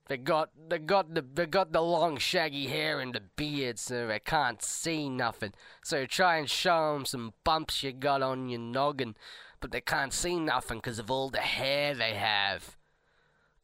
They 0.09 0.17
got 0.17 0.51
they 0.69 0.79
got 0.79 1.15
the 1.15 1.23
they 1.23 1.47
got 1.47 1.73
the 1.73 1.83
long 1.83 2.17
shaggy 2.17 2.67
hair 2.67 2.99
and 2.99 3.15
the 3.15 3.21
beard, 3.21 3.79
so 3.79 4.09
they 4.09 4.19
can't 4.19 4.61
see 4.61 5.09
nothing. 5.09 5.53
So 5.85 6.01
you 6.01 6.07
try 6.09 6.39
and 6.39 6.51
show 6.51 6.97
'em 6.97 7.05
some 7.05 7.35
bumps 7.45 7.85
you 7.85 7.93
got 7.93 8.21
on 8.21 8.49
your 8.49 8.59
noggin, 8.59 9.17
but 9.61 9.71
they 9.71 9.81
can't 9.81 10.13
see 10.13 10.41
nothing 10.41 10.81
'cause 10.81 10.99
of 10.99 11.13
all 11.13 11.31
the 11.31 11.43
hair 11.43 11.95
they 11.95 12.15
have, 12.15 12.77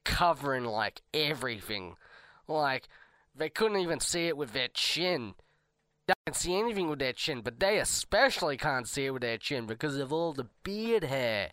covering 0.04 0.66
like 0.66 1.02
everything. 1.12 1.96
Like 2.46 2.88
they 3.35 3.50
couldn't 3.50 3.80
even 3.80 3.99
see 3.99 4.28
it 4.28 4.37
with 4.37 4.52
their 4.52 4.68
chin. 4.68 5.35
Can't 6.08 6.36
see 6.36 6.56
anything 6.56 6.88
with 6.88 7.00
their 7.00 7.12
chin, 7.12 7.40
but 7.40 7.58
they 7.58 7.78
especially 7.78 8.56
can't 8.56 8.88
see 8.88 9.06
it 9.06 9.10
with 9.10 9.22
their 9.22 9.38
chin 9.38 9.66
because 9.66 9.96
of 9.96 10.12
all 10.12 10.32
the 10.32 10.46
beard 10.62 11.04
hair. 11.04 11.50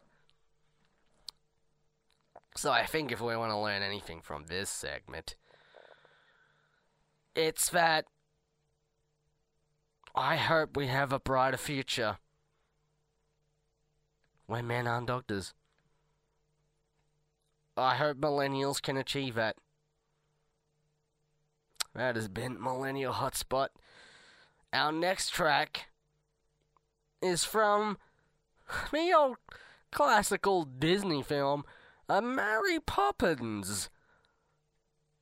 So 2.56 2.72
I 2.72 2.86
think 2.86 3.12
if 3.12 3.20
we 3.20 3.36
want 3.36 3.52
to 3.52 3.58
learn 3.58 3.82
anything 3.82 4.22
from 4.22 4.46
this 4.46 4.70
segment, 4.70 5.36
it's 7.36 7.70
that 7.70 8.06
I 10.16 10.36
hope 10.36 10.78
we 10.78 10.88
have 10.88 11.12
a 11.12 11.20
brighter 11.20 11.58
future 11.58 12.18
when 14.46 14.68
men 14.68 14.86
aren't 14.86 15.08
doctors. 15.08 15.56
I 17.76 17.96
hope 17.96 18.18
millennials 18.18 18.80
can 18.80 18.98
achieve 18.98 19.34
that. 19.34 19.56
That 21.96 22.16
has 22.16 22.28
been 22.28 22.62
Millennial 22.62 23.14
Hotspot. 23.14 23.70
Our 24.74 24.92
next 24.92 25.30
track 25.30 25.86
is 27.22 27.44
from 27.44 28.00
the 28.92 29.14
old 29.16 29.38
classical 29.92 30.64
Disney 30.66 31.22
film, 31.22 31.64
uh, 32.10 32.22
Mary 32.22 32.80
Poppins. 32.80 33.92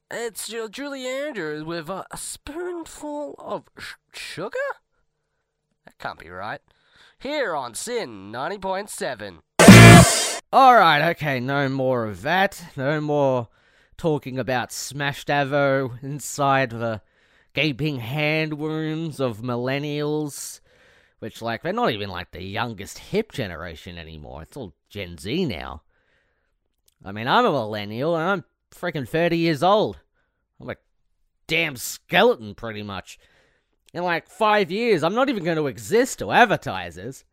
It's 0.10 0.48
Ju- 0.48 0.70
Julie 0.70 1.06
Andrews 1.06 1.66
with 1.66 1.90
a, 1.90 2.06
a 2.12 2.18
spoonful 2.18 3.36
of 3.40 3.66
sh- 3.78 3.96
sugar? 4.14 4.58
That 5.84 5.98
can't 5.98 6.20
be 6.20 6.30
right. 6.30 6.62
Here 7.20 7.54
on 7.54 7.76
SYN 7.76 8.32
90.7. 8.32 9.40
Alright, 10.54 11.02
okay, 11.18 11.42
no 11.42 11.68
more 11.68 12.06
of 12.06 12.22
that. 12.22 12.64
No 12.78 13.02
more 13.02 13.50
talking 13.98 14.40
about 14.40 14.72
smashed 14.72 15.28
avo 15.28 16.02
inside 16.02 16.70
the 16.70 17.02
gaping 17.54 18.00
hand 18.00 18.54
wounds 18.54 19.20
of 19.20 19.42
millennials. 19.42 20.60
Which, 21.20 21.42
like, 21.42 21.62
they're 21.62 21.74
not 21.74 21.92
even 21.92 22.10
like 22.10 22.32
the 22.32 22.44
youngest 22.44 22.98
hip 22.98 23.32
generation 23.32 23.98
anymore. 23.98 24.42
It's 24.42 24.58
all 24.58 24.74
Gen 24.90 25.18
Z 25.18 25.46
now. 25.46 25.84
I 27.06 27.12
mean, 27.12 27.28
I'm 27.28 27.46
a 27.46 27.52
millennial 27.52 28.16
and 28.16 28.28
I'm 28.28 28.44
freaking 28.72 29.08
30 29.08 29.38
years 29.38 29.62
old. 29.64 30.00
I'm 30.60 30.70
a 30.70 30.76
damn 31.48 31.76
skeleton, 31.76 32.56
pretty 32.56 32.84
much. 32.84 33.20
In 33.94 34.04
like 34.04 34.28
five 34.28 34.72
years, 34.72 35.04
I'm 35.04 35.14
not 35.16 35.30
even 35.30 35.44
going 35.44 35.58
to 35.58 35.68
exist 35.68 36.20
to 36.20 36.32
advertisers. 36.32 37.26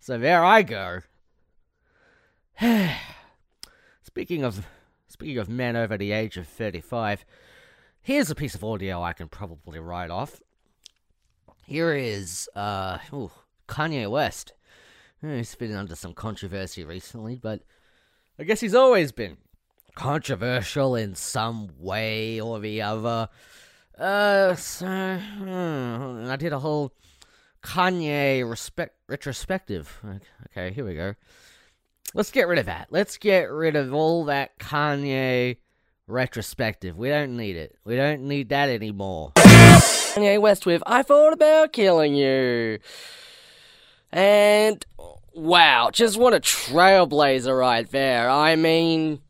So 0.00 0.18
there 0.18 0.44
I 0.44 0.62
go. 0.62 1.00
speaking 4.02 4.44
of 4.44 4.66
speaking 5.08 5.38
of 5.38 5.48
men 5.48 5.76
over 5.76 5.96
the 5.96 6.12
age 6.12 6.36
of 6.36 6.46
35, 6.46 7.24
here's 8.04 8.30
a 8.30 8.34
piece 8.34 8.54
of 8.54 8.62
audio 8.62 9.02
I 9.02 9.14
can 9.14 9.28
probably 9.28 9.80
write 9.80 10.10
off. 10.10 10.40
Here 11.66 11.94
is 11.94 12.48
uh, 12.54 12.98
ooh, 13.12 13.32
Kanye 13.66 14.08
West. 14.08 14.52
Eh, 15.22 15.38
He's 15.38 15.54
been 15.56 15.74
under 15.74 15.96
some 15.96 16.12
controversy 16.12 16.84
recently, 16.84 17.40
but 17.42 17.62
I 18.38 18.44
guess 18.44 18.60
he's 18.60 18.74
always 18.74 19.10
been 19.10 19.38
controversial 19.94 20.94
in 20.94 21.14
some 21.14 21.70
way 21.78 22.40
or 22.40 22.60
the 22.60 22.82
other. 22.82 23.28
Uh, 23.98 24.54
so 24.54 24.86
hmm, 24.86 26.26
I 26.28 26.36
did 26.36 26.52
a 26.52 26.58
whole 26.58 26.92
Kanye 27.62 28.48
respect 28.48 28.96
retrospective. 29.08 30.00
Okay, 30.50 30.72
here 30.74 30.84
we 30.84 30.94
go. 30.94 31.14
Let's 32.12 32.30
get 32.30 32.46
rid 32.46 32.58
of 32.58 32.66
that. 32.66 32.88
Let's 32.90 33.16
get 33.16 33.50
rid 33.50 33.74
of 33.74 33.94
all 33.94 34.24
that 34.26 34.58
Kanye 34.58 35.56
retrospective. 36.06 36.96
We 36.96 37.08
don't 37.08 37.36
need 37.36 37.56
it. 37.56 37.76
We 37.84 37.96
don't 37.96 38.22
need 38.22 38.50
that 38.50 38.68
anymore. 38.68 39.32
Kanye 39.34 40.40
West 40.40 40.66
with 40.66 40.82
I 40.86 41.02
Thought 41.02 41.32
About 41.32 41.72
Killing 41.72 42.14
You. 42.14 42.78
And 44.12 44.84
wow, 45.32 45.90
just 45.92 46.16
what 46.16 46.34
a 46.34 46.40
trailblazer 46.40 47.58
right 47.58 47.90
there. 47.90 48.30
I 48.30 48.54
mean, 48.56 49.20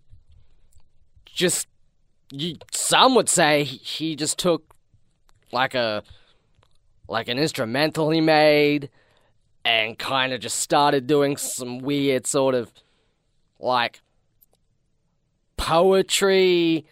just 1.25 1.67
you, 2.31 2.57
some 2.73 3.15
would 3.15 3.29
say 3.29 3.65
he- 3.65 4.17
just 4.17 4.39
took 4.39 4.75
like 5.53 5.75
a 5.75 6.03
like 7.09 7.29
an 7.29 7.39
instrumental 7.39 8.11
he 8.11 8.21
made 8.21 8.91
and 9.65 9.99
kind 9.99 10.33
of 10.33 10.41
just 10.41 10.59
started 10.59 11.07
doing 11.07 11.37
some 11.37 11.79
weird 11.79 12.27
sort 12.27 12.55
of 12.55 12.73
like 13.59 14.01
poetry 15.57 16.87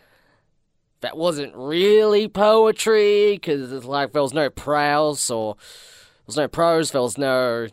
that 1.00 1.16
wasn't 1.16 1.54
really 1.54 2.28
poetry 2.28 3.34
because 3.34 3.72
it's 3.72 3.84
like 3.84 4.12
there 4.12 4.22
was 4.22 4.32
no 4.32 4.48
prose 4.48 5.30
or 5.30 5.54
there 5.54 6.24
was 6.26 6.36
no 6.36 6.48
prose, 6.48 6.90
there 6.92 7.02
was 7.02 7.18
no 7.18 7.66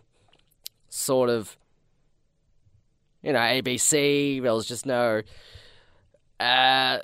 sort 0.89 1.29
of 1.29 1.55
you 3.21 3.31
know 3.31 3.39
ABC. 3.39 4.41
There 4.41 4.53
was 4.53 4.67
just 4.67 4.85
no 4.85 5.21
uh, 6.39 6.99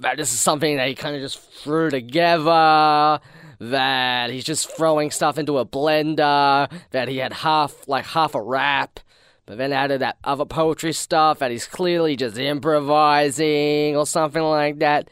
that 0.00 0.16
this 0.16 0.32
is 0.32 0.40
something 0.40 0.76
that 0.76 0.88
he 0.88 0.94
kind 0.94 1.16
of 1.16 1.22
just 1.22 1.38
threw 1.38 1.90
together. 1.90 3.20
That 3.60 4.30
he's 4.30 4.44
just 4.44 4.70
throwing 4.76 5.10
stuff 5.10 5.36
into 5.36 5.58
a 5.58 5.66
blender. 5.66 6.70
That 6.90 7.08
he 7.08 7.16
had 7.16 7.32
half 7.32 7.88
like 7.88 8.06
half 8.06 8.34
a 8.34 8.42
rap. 8.42 9.00
But 9.48 9.56
then 9.56 9.72
added 9.72 10.02
that 10.02 10.18
other 10.22 10.44
poetry 10.44 10.92
stuff 10.92 11.38
that 11.38 11.50
he's 11.50 11.66
clearly 11.66 12.16
just 12.16 12.36
improvising 12.36 13.96
or 13.96 14.04
something 14.04 14.42
like 14.42 14.80
that. 14.80 15.08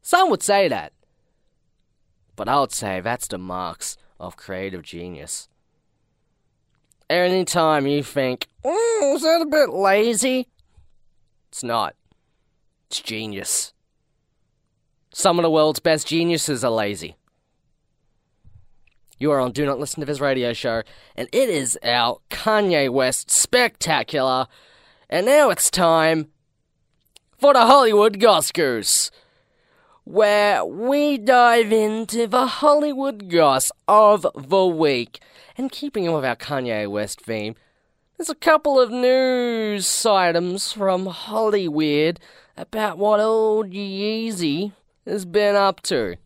Some 0.00 0.30
would 0.30 0.42
say 0.42 0.68
that. 0.68 0.94
But 2.34 2.48
I 2.48 2.60
would 2.60 2.72
say 2.72 3.02
that's 3.02 3.28
the 3.28 3.36
marks 3.36 3.98
of 4.18 4.38
creative 4.38 4.80
genius. 4.80 5.50
Anytime 7.10 7.86
you 7.86 8.02
think, 8.02 8.48
oh, 8.64 9.12
is 9.14 9.20
that 9.20 9.42
a 9.42 9.46
bit 9.46 9.68
lazy? 9.68 10.48
It's 11.50 11.62
not. 11.62 11.94
It's 12.86 13.02
genius. 13.02 13.74
Some 15.12 15.38
of 15.38 15.42
the 15.42 15.50
world's 15.50 15.80
best 15.80 16.06
geniuses 16.06 16.64
are 16.64 16.70
lazy. 16.70 17.16
You 19.20 19.32
are 19.32 19.40
on 19.40 19.50
Do 19.50 19.66
Not 19.66 19.80
Listen 19.80 19.98
to 19.98 20.06
This 20.06 20.20
radio 20.20 20.52
show, 20.52 20.84
and 21.16 21.28
it 21.32 21.48
is 21.48 21.76
our 21.82 22.20
Kanye 22.30 22.88
West 22.88 23.32
spectacular. 23.32 24.46
And 25.10 25.26
now 25.26 25.50
it's 25.50 25.72
time 25.72 26.28
for 27.36 27.52
the 27.52 27.66
Hollywood 27.66 28.20
Goskers, 28.20 29.10
where 30.04 30.64
we 30.64 31.18
dive 31.18 31.72
into 31.72 32.28
the 32.28 32.46
Hollywood 32.46 33.28
goss 33.28 33.72
of 33.88 34.24
the 34.36 34.66
week. 34.66 35.20
And 35.56 35.72
keeping 35.72 36.12
with 36.12 36.24
our 36.24 36.36
Kanye 36.36 36.88
West 36.88 37.20
theme, 37.20 37.56
there's 38.16 38.30
a 38.30 38.36
couple 38.36 38.78
of 38.78 38.92
news 38.92 40.06
items 40.06 40.70
from 40.72 41.06
Hollywood 41.06 42.20
about 42.56 42.98
what 42.98 43.18
old 43.18 43.70
Yeezy 43.70 44.74
has 45.04 45.24
been 45.24 45.56
up 45.56 45.80
to. 45.82 46.18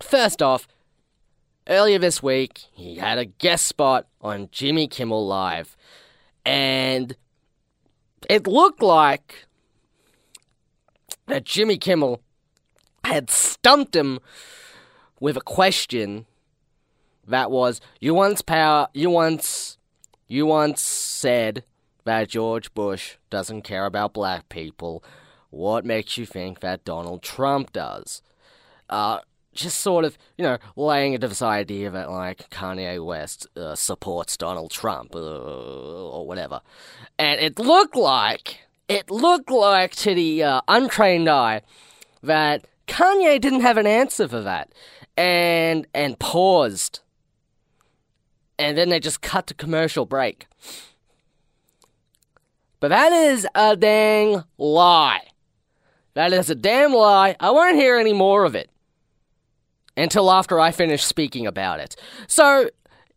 First 0.00 0.40
off, 0.40 0.68
earlier 1.68 1.98
this 1.98 2.22
week, 2.22 2.64
he 2.72 2.96
had 2.96 3.18
a 3.18 3.24
guest 3.24 3.66
spot 3.66 4.06
on 4.20 4.48
Jimmy 4.52 4.86
Kimmel 4.86 5.26
Live. 5.26 5.76
And 6.44 7.16
it 8.28 8.46
looked 8.46 8.82
like 8.82 9.46
that 11.26 11.44
Jimmy 11.44 11.78
Kimmel 11.78 12.20
had 13.04 13.30
stumped 13.30 13.96
him 13.96 14.20
with 15.20 15.36
a 15.36 15.42
question 15.42 16.26
that 17.26 17.50
was 17.50 17.80
you 18.00 18.12
once 18.14 18.42
power 18.42 18.88
you 18.92 19.08
once 19.08 19.78
you 20.26 20.44
once 20.46 20.82
said 20.82 21.64
that 22.04 22.28
George 22.28 22.72
Bush 22.74 23.16
doesn't 23.30 23.62
care 23.62 23.86
about 23.86 24.12
black 24.12 24.48
people. 24.48 25.02
What 25.50 25.84
makes 25.84 26.18
you 26.18 26.26
think 26.26 26.60
that 26.60 26.84
Donald 26.84 27.22
Trump 27.22 27.72
does? 27.72 28.20
Uh, 28.90 29.20
just 29.54 29.78
sort 29.80 30.04
of, 30.04 30.18
you 30.36 30.42
know, 30.42 30.58
laying 30.76 31.14
into 31.14 31.28
this 31.28 31.42
idea 31.42 31.90
that, 31.90 32.10
like, 32.10 32.48
Kanye 32.50 33.04
West 33.04 33.46
uh, 33.56 33.74
supports 33.74 34.36
Donald 34.36 34.70
Trump 34.70 35.14
uh, 35.14 35.18
or 35.18 36.26
whatever. 36.26 36.60
And 37.18 37.40
it 37.40 37.58
looked 37.58 37.96
like, 37.96 38.60
it 38.88 39.10
looked 39.10 39.50
like 39.50 39.94
to 39.96 40.14
the 40.14 40.42
uh, 40.42 40.60
untrained 40.68 41.28
eye 41.28 41.62
that 42.22 42.66
Kanye 42.86 43.40
didn't 43.40 43.60
have 43.60 43.76
an 43.76 43.86
answer 43.86 44.28
for 44.28 44.40
that. 44.40 44.72
And, 45.16 45.86
and 45.94 46.18
paused. 46.18 47.00
And 48.58 48.76
then 48.76 48.88
they 48.88 48.98
just 48.98 49.20
cut 49.20 49.46
to 49.46 49.54
commercial 49.54 50.06
break. 50.06 50.46
But 52.80 52.88
that 52.88 53.12
is 53.12 53.46
a 53.54 53.76
dang 53.76 54.44
lie. 54.58 55.28
That 56.14 56.32
is 56.32 56.50
a 56.50 56.54
damn 56.54 56.92
lie. 56.92 57.36
I 57.40 57.50
won't 57.50 57.76
hear 57.76 57.96
any 57.96 58.12
more 58.12 58.44
of 58.44 58.54
it 58.54 58.70
until 59.96 60.30
after 60.30 60.60
I 60.60 60.70
finish 60.70 61.04
speaking 61.04 61.46
about 61.46 61.80
it. 61.80 61.96
So, 62.26 62.70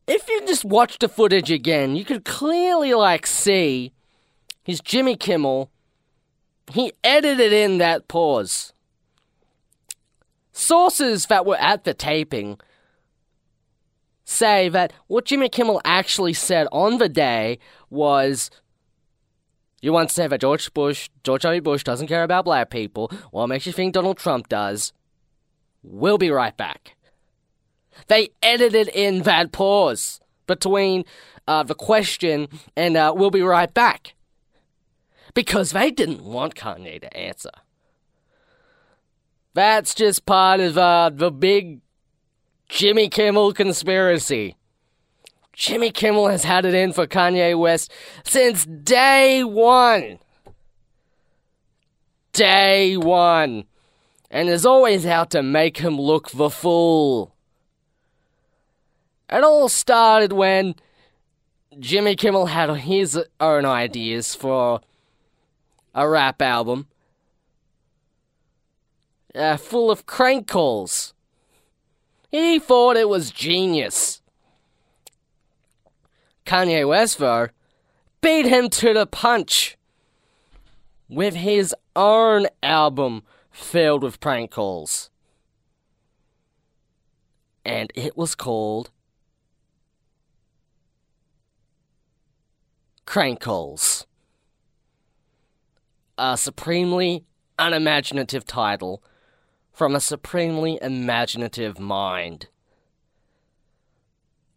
if 0.07 0.27
you 0.29 0.45
just 0.45 0.63
watch 0.63 0.99
the 0.99 1.09
footage 1.09 1.51
again, 1.51 1.95
you 1.95 2.05
could 2.05 2.23
clearly 2.23 2.93
like 2.93 3.27
see 3.27 3.91
his 4.63 4.79
Jimmy 4.79 5.15
Kimmel. 5.15 5.69
He 6.71 6.93
edited 7.03 7.53
in 7.53 7.77
that 7.77 8.07
pause. 8.07 8.73
Sources 10.51 11.27
that 11.27 11.45
were 11.45 11.57
at 11.57 11.83
the 11.83 11.93
taping 11.93 12.59
say 14.25 14.67
that 14.69 14.91
what 15.07 15.25
Jimmy 15.25 15.49
Kimmel 15.49 15.81
actually 15.85 16.33
said 16.33 16.67
on 16.71 16.97
the 16.97 17.07
day 17.07 17.59
was 17.89 18.49
you 19.81 19.93
once 19.93 20.13
said 20.13 20.31
that 20.31 20.41
George 20.41 20.73
Bush, 20.73 21.09
George 21.23 21.43
W. 21.43 21.61
Bush 21.61 21.83
doesn't 21.83 22.07
care 22.07 22.23
about 22.23 22.45
black 22.45 22.69
people. 22.69 23.11
What 23.31 23.47
makes 23.47 23.65
you 23.65 23.71
think 23.71 23.93
Donald 23.93 24.17
Trump 24.17 24.49
does? 24.49 24.91
We'll 25.83 26.17
be 26.17 26.29
right 26.29 26.55
back. 26.55 26.95
They 28.07 28.29
edited 28.41 28.87
in 28.89 29.23
that 29.23 29.51
pause 29.51 30.19
between 30.45 31.05
uh, 31.47 31.63
the 31.63 31.75
question 31.75 32.47
and 32.75 32.95
uh, 32.97 33.13
we'll 33.15 33.31
be 33.31 33.41
right 33.41 33.73
back. 33.73 34.15
Because 35.33 35.71
they 35.71 35.91
didn't 35.91 36.23
want 36.23 36.55
Kanye 36.55 36.99
to 37.01 37.17
answer. 37.17 37.51
That's 39.53 39.95
just 39.95 40.25
part 40.25 40.59
of 40.59 40.77
uh, 40.77 41.11
the 41.13 41.31
big 41.31 41.81
Jimmy 42.69 43.09
Kimmel 43.09 43.53
conspiracy. 43.53 44.55
Jimmy 45.53 45.89
Kimmel 45.89 46.27
has 46.27 46.43
had 46.43 46.65
it 46.65 46.75
in 46.75 46.93
for 46.93 47.07
Kanye 47.07 47.57
West 47.57 47.91
since 48.23 48.65
day 48.65 49.43
one. 49.43 50.19
Day 52.33 52.95
one. 52.97 53.65
And 54.29 54.49
is 54.49 54.65
always 54.65 55.05
out 55.05 55.29
to 55.31 55.41
make 55.41 55.77
him 55.77 55.99
look 55.99 56.31
the 56.31 56.49
fool. 56.49 57.33
It 59.29 59.43
all 59.43 59.69
started 59.69 60.33
when 60.33 60.75
Jimmy 61.79 62.15
Kimmel 62.15 62.47
had 62.47 62.69
his 62.77 63.19
own 63.39 63.65
ideas 63.65 64.35
for 64.35 64.81
a 65.93 66.07
rap 66.07 66.41
album 66.41 66.87
uh, 69.37 69.57
full 69.57 69.91
of 69.91 70.05
crank 70.05 70.47
calls. 70.47 71.13
He 72.29 72.59
thought 72.59 72.97
it 72.97 73.09
was 73.09 73.31
genius. 73.31 74.21
Kanye 76.45 76.87
West, 76.87 77.17
though, 77.19 77.49
beat 78.21 78.45
him 78.45 78.69
to 78.69 78.93
the 78.93 79.05
punch 79.05 79.77
with 81.09 81.35
his 81.35 81.73
own 81.95 82.47
album 82.63 83.23
filled 83.57 84.03
with 84.03 84.19
prank 84.19 84.51
calls. 84.51 85.09
And 87.65 87.91
it 87.95 88.15
was 88.15 88.35
called 88.35 88.91
Crank 93.05 93.41
Calls. 93.41 94.05
a 96.17 96.35
supremely 96.35 97.25
unimaginative 97.59 98.45
title 98.45 99.03
from 99.71 99.95
a 99.95 99.99
supremely 99.99 100.79
imaginative 100.81 101.79
mind. 101.79 102.47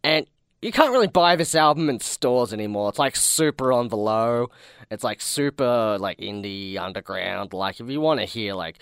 And 0.03 0.27
you 0.63 0.73
can't 0.73 0.93
really 0.93 1.07
buy 1.07 1.37
this 1.37 1.55
album 1.55 1.89
in 1.89 2.01
stores 2.01 2.53
anymore. 2.53 2.91
It's 2.91 2.99
like 2.99 3.17
super 3.17 3.73
on 3.73 3.89
the 3.89 3.97
low. 3.97 4.51
It's 4.91 5.05
like 5.05 5.21
super 5.21 5.97
like 5.99 6.19
indie 6.19 6.77
underground. 6.79 7.53
Like 7.53 7.81
if 7.81 7.89
you 7.89 8.01
want 8.01 8.21
to 8.21 8.27
hear 8.27 8.55
like 8.55 8.79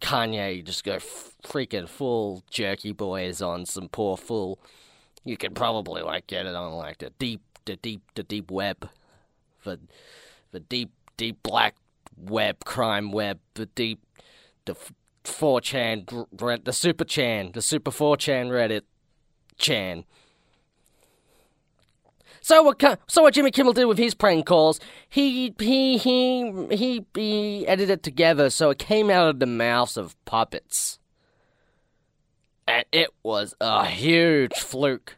Kanye 0.00 0.64
just 0.64 0.82
go 0.82 0.94
f- 0.94 1.34
freaking 1.44 1.88
full 1.88 2.42
jerky 2.50 2.92
boys 2.92 3.40
on 3.40 3.66
some 3.66 3.88
poor 3.88 4.16
fool, 4.16 4.58
you 5.24 5.36
could 5.36 5.54
probably 5.54 6.02
like 6.02 6.26
get 6.26 6.46
it 6.46 6.54
on 6.54 6.72
like 6.72 6.98
the 6.98 7.10
deep, 7.18 7.42
the 7.66 7.76
deep, 7.76 8.02
the 8.14 8.24
deep 8.24 8.50
web, 8.50 8.88
the 9.64 9.78
the 10.50 10.60
deep, 10.60 10.90
deep 11.16 11.42
black 11.44 11.76
web, 12.16 12.64
crime 12.64 13.12
web, 13.12 13.38
the 13.54 13.66
deep, 13.66 14.00
the 14.64 14.74
four 15.22 15.60
chan, 15.60 16.04
the 16.32 16.72
super 16.72 17.04
chan, 17.04 17.52
the 17.52 17.62
super 17.62 17.92
four 17.92 18.16
chan 18.16 18.48
Reddit 18.48 18.82
chan. 19.56 20.04
So 22.42 22.62
what? 22.64 23.00
So 23.06 23.22
what 23.22 23.34
Jimmy 23.34 23.52
Kimmel 23.52 23.72
did 23.72 23.84
with 23.84 23.98
his 23.98 24.14
prank 24.14 24.46
calls? 24.46 24.80
He 25.08 25.54
he 25.58 25.96
he 25.96 26.66
he 26.70 27.06
he 27.14 27.66
edited 27.68 27.90
it 27.90 28.02
together 28.02 28.50
so 28.50 28.70
it 28.70 28.78
came 28.78 29.10
out 29.10 29.28
of 29.28 29.38
the 29.38 29.46
mouths 29.46 29.96
of 29.96 30.16
puppets, 30.24 30.98
and 32.66 32.84
it 32.90 33.10
was 33.22 33.54
a 33.60 33.86
huge 33.86 34.54
fluke. 34.54 35.16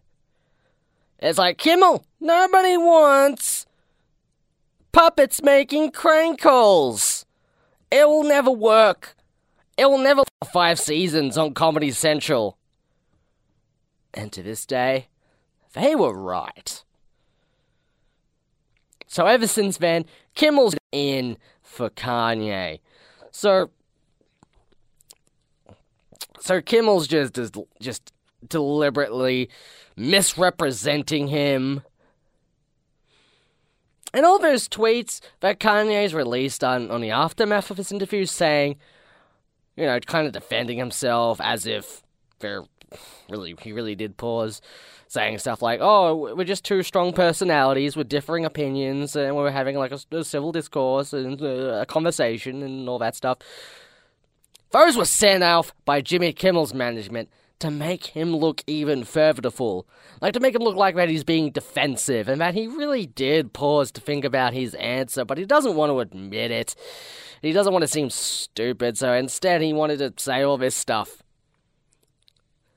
It's 1.19 1.39
like 1.39 1.57
Kimmel. 1.57 2.05
Nobody 2.21 2.77
wants 2.77 3.65
puppets 4.93 5.43
making 5.43 5.93
crank 5.93 6.43
calls. 6.43 7.25
It 7.91 8.07
will 8.07 8.25
never 8.25 8.51
work. 8.51 9.17
It 9.79 9.87
will 9.87 9.99
never 9.99 10.25
five 10.53 10.79
seasons 10.79 11.39
on 11.39 11.55
Comedy 11.55 11.91
Central. 11.91 12.59
And 14.13 14.31
to 14.33 14.43
this 14.43 14.67
day, 14.67 15.09
they 15.73 15.97
were 15.97 16.13
right. 16.13 16.85
So 19.15 19.27
ever 19.27 19.47
since 19.47 19.77
then, 19.77 20.07
Kimmel's 20.35 20.75
in 20.91 21.39
for 21.63 21.89
Kanye. 21.89 22.81
So, 23.31 23.71
so 26.41 26.61
Kimmel's 26.61 27.07
just 27.07 27.39
just 27.81 28.13
deliberately 28.49 29.51
misrepresenting 29.95 31.29
him. 31.29 31.85
And 34.13 34.27
all 34.27 34.41
those 34.41 34.69
tweets 34.69 35.21
that 35.39 35.61
Kanye's 35.61 36.13
released 36.13 36.65
on, 36.65 36.91
on 36.91 37.01
the 37.01 37.13
aftermath 37.13 37.71
of 37.71 37.77
his 37.77 37.93
interview 37.93 38.25
saying, 38.25 38.79
you 39.77 39.87
know, 39.87 40.01
kind 40.01 40.27
of 40.27 40.33
defending 40.33 40.79
himself 40.79 41.41
as 41.41 41.69
if 41.69 42.03
they're 42.41 42.65
really 43.29 43.55
he 43.61 43.73
really 43.73 43.95
did 43.95 44.17
pause 44.17 44.61
saying 45.09 45.39
stuff 45.39 45.63
like, 45.63 45.81
"Oh, 45.83 46.35
we're 46.35 46.45
just 46.45 46.65
two 46.65 46.83
strong 46.83 47.13
personalities 47.13 47.97
with 47.97 48.09
differing 48.09 48.45
opinions, 48.45 49.17
and 49.17 49.37
we're 49.37 49.51
having 49.51 49.77
like 49.77 49.93
a, 49.93 50.17
a 50.17 50.25
civil 50.25 50.53
discourse 50.53 51.13
and 51.13 51.41
uh, 51.41 51.81
a 51.83 51.87
conversation 51.87 52.63
and 52.63 52.89
all 52.89 52.99
that 52.99 53.17
stuff." 53.17 53.39
Those 54.71 54.97
were 54.97 55.05
sent 55.05 55.45
off 55.45 55.73
by 55.85 56.01
Jimmy 56.01 56.33
Kimmel's 56.33 56.75
management 56.75 57.29
to 57.61 57.71
make 57.71 58.07
him 58.07 58.37
look 58.37 58.63
even 58.67 59.05
further 59.05 59.41
the 59.41 59.51
fool, 59.51 59.87
like 60.21 60.35
to 60.35 60.41
make 60.41 60.55
him 60.55 60.63
look 60.63 60.77
like 60.77 60.97
that 60.97 61.09
he's 61.09 61.25
being 61.25 61.51
defensive 61.51 62.29
and 62.29 62.41
that 62.41 62.55
he 62.55 62.67
really 62.67 63.07
did 63.07 63.53
pause 63.53 63.91
to 63.93 64.01
think 64.01 64.25
about 64.25 64.53
his 64.53 64.75
answer, 64.75 65.25
but 65.25 65.39
he 65.39 65.47
doesn't 65.47 65.77
want 65.77 65.91
to 65.91 66.01
admit 66.01 66.51
it. 66.51 66.75
He 67.41 67.53
doesn't 67.53 67.73
want 67.73 67.83
to 67.83 67.89
seem 67.89 68.11
stupid, 68.11 68.99
so 68.99 69.13
instead 69.13 69.63
he 69.63 69.73
wanted 69.73 69.99
to 69.99 70.13
say 70.23 70.43
all 70.43 70.59
this 70.59 70.75
stuff. 70.75 71.23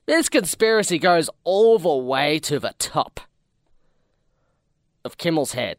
This 0.08 0.30
conspiracy 0.30 0.98
goes 0.98 1.28
all 1.44 1.78
the 1.78 1.94
way 1.94 2.38
to 2.38 2.58
the 2.58 2.72
top 2.78 3.20
of 5.04 5.18
Kimmel's 5.18 5.52
head. 5.52 5.76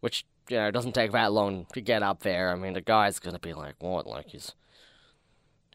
Which, 0.00 0.26
you 0.48 0.56
know, 0.56 0.72
doesn't 0.72 0.92
take 0.92 1.12
that 1.12 1.32
long 1.32 1.66
to 1.72 1.80
get 1.80 2.02
up 2.02 2.24
there. 2.24 2.50
I 2.50 2.56
mean, 2.56 2.72
the 2.72 2.80
guy's 2.80 3.20
gonna 3.20 3.38
be 3.38 3.54
like, 3.54 3.76
what? 3.78 4.08
Like, 4.08 4.26
he's. 4.30 4.56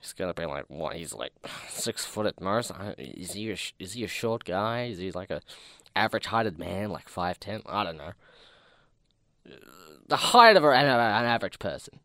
He's 0.02 0.12
gonna 0.12 0.34
be 0.34 0.46
like, 0.46 0.66
what? 0.68 0.98
He's 0.98 1.14
like 1.14 1.32
six 1.70 2.04
foot 2.04 2.26
at 2.26 2.42
most. 2.42 2.74
Is 2.98 3.32
he 3.32 3.50
a, 3.50 3.58
is 3.80 3.94
he 3.94 4.04
a 4.04 4.08
short 4.08 4.44
guy? 4.44 4.88
Is 4.88 4.98
he 4.98 5.12
like 5.12 5.30
a 5.30 5.42
average 5.96 6.26
heighted 6.26 6.60
man, 6.60 6.90
like 6.90 7.08
five 7.08 7.40
ten? 7.40 7.62
I 7.66 7.86
don't 7.86 7.98
know. 7.98 8.12
The 10.06 10.18
height 10.18 10.58
of 10.58 10.66
an, 10.66 10.86
an 10.86 11.26
average 11.26 11.60
person. 11.60 12.02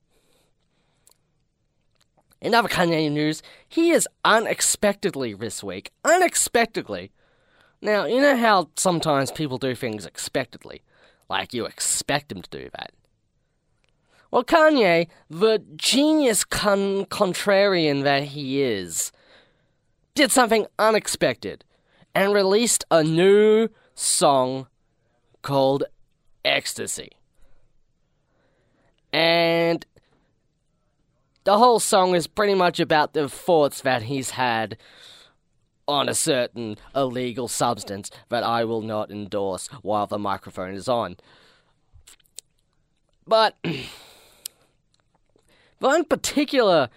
In 2.45 2.53
other 2.53 2.69
Kanye 2.69 3.11
news, 3.11 3.43
he 3.67 3.91
is 3.91 4.07
unexpectedly 4.23 5.33
this 5.33 5.65
week. 5.65 5.91
Unexpectedly. 6.05 7.11
Now, 7.81 8.05
you 8.05 8.21
know 8.21 8.37
how 8.37 8.69
sometimes 8.77 9.33
people 9.33 9.57
do 9.57 9.75
things 9.75 10.05
expectedly? 10.05 10.83
Like 11.31 11.55
you 11.55 11.65
expect 11.65 12.29
them 12.29 12.43
to 12.43 12.51
do 12.51 12.69
that. 12.77 12.93
Well, 14.31 14.45
Kanye, 14.45 15.09
the 15.31 15.65
genius 15.77 16.45
con- 16.45 17.07
contrarian 17.07 18.03
that 18.03 18.25
he 18.25 18.61
is, 18.61 19.11
did 20.15 20.31
something 20.31 20.67
unexpected 20.79 21.65
and 22.15 22.35
released 22.35 22.85
a 22.91 23.03
new 23.03 23.71
song 23.95 24.67
called 25.41 25.85
Ecstasy. 26.45 27.09
And 29.15 29.87
the 31.45 31.59
whole 31.59 31.79
song 31.79 32.15
is 32.15 32.27
pretty 32.27 32.55
much 32.55 32.81
about 32.81 33.13
the 33.13 33.29
thoughts 33.29 33.83
that 33.83 34.05
he's 34.05 34.31
had 34.31 34.79
on 35.87 36.09
a 36.09 36.15
certain 36.15 36.79
illegal 36.95 37.47
substance 37.47 38.11
that 38.31 38.43
I 38.43 38.65
will 38.65 38.81
not 38.81 39.11
endorse 39.11 39.69
while 39.83 40.07
the 40.07 40.19
microphone 40.19 40.75
is 40.75 40.89
on. 40.89 41.17
But 43.27 43.57
one 45.79 46.05
particular 46.05 46.89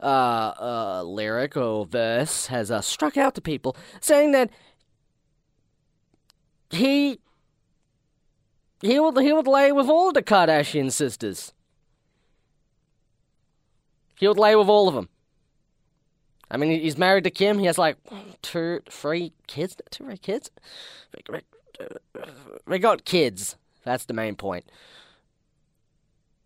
uh, 0.00 0.02
uh, 0.02 1.02
lyric 1.04 1.56
or 1.56 1.86
verse 1.86 2.46
has 2.46 2.70
uh, 2.70 2.80
struck 2.80 3.16
out 3.16 3.34
to 3.34 3.40
people, 3.40 3.76
saying 4.00 4.32
that 4.32 4.50
he 6.70 7.18
he 8.80 8.98
would 8.98 9.18
he 9.18 9.32
would 9.32 9.46
lay 9.46 9.72
with 9.72 9.88
all 9.88 10.12
the 10.12 10.22
Kardashian 10.22 10.92
sisters. 10.92 11.52
He 14.20 14.28
would 14.28 14.38
lay 14.38 14.54
with 14.54 14.68
all 14.68 14.86
of 14.86 14.94
them. 14.94 15.08
I 16.50 16.58
mean, 16.58 16.78
he's 16.78 16.98
married 16.98 17.24
to 17.24 17.30
Kim. 17.30 17.58
He 17.58 17.64
has 17.64 17.78
like 17.78 17.96
two, 18.42 18.80
three 18.90 19.32
kids. 19.46 19.76
Two, 19.90 20.04
three 20.04 20.18
kids. 20.18 20.50
They 22.66 22.78
got 22.78 23.06
kids. 23.06 23.56
That's 23.82 24.04
the 24.04 24.12
main 24.12 24.36
point. 24.36 24.70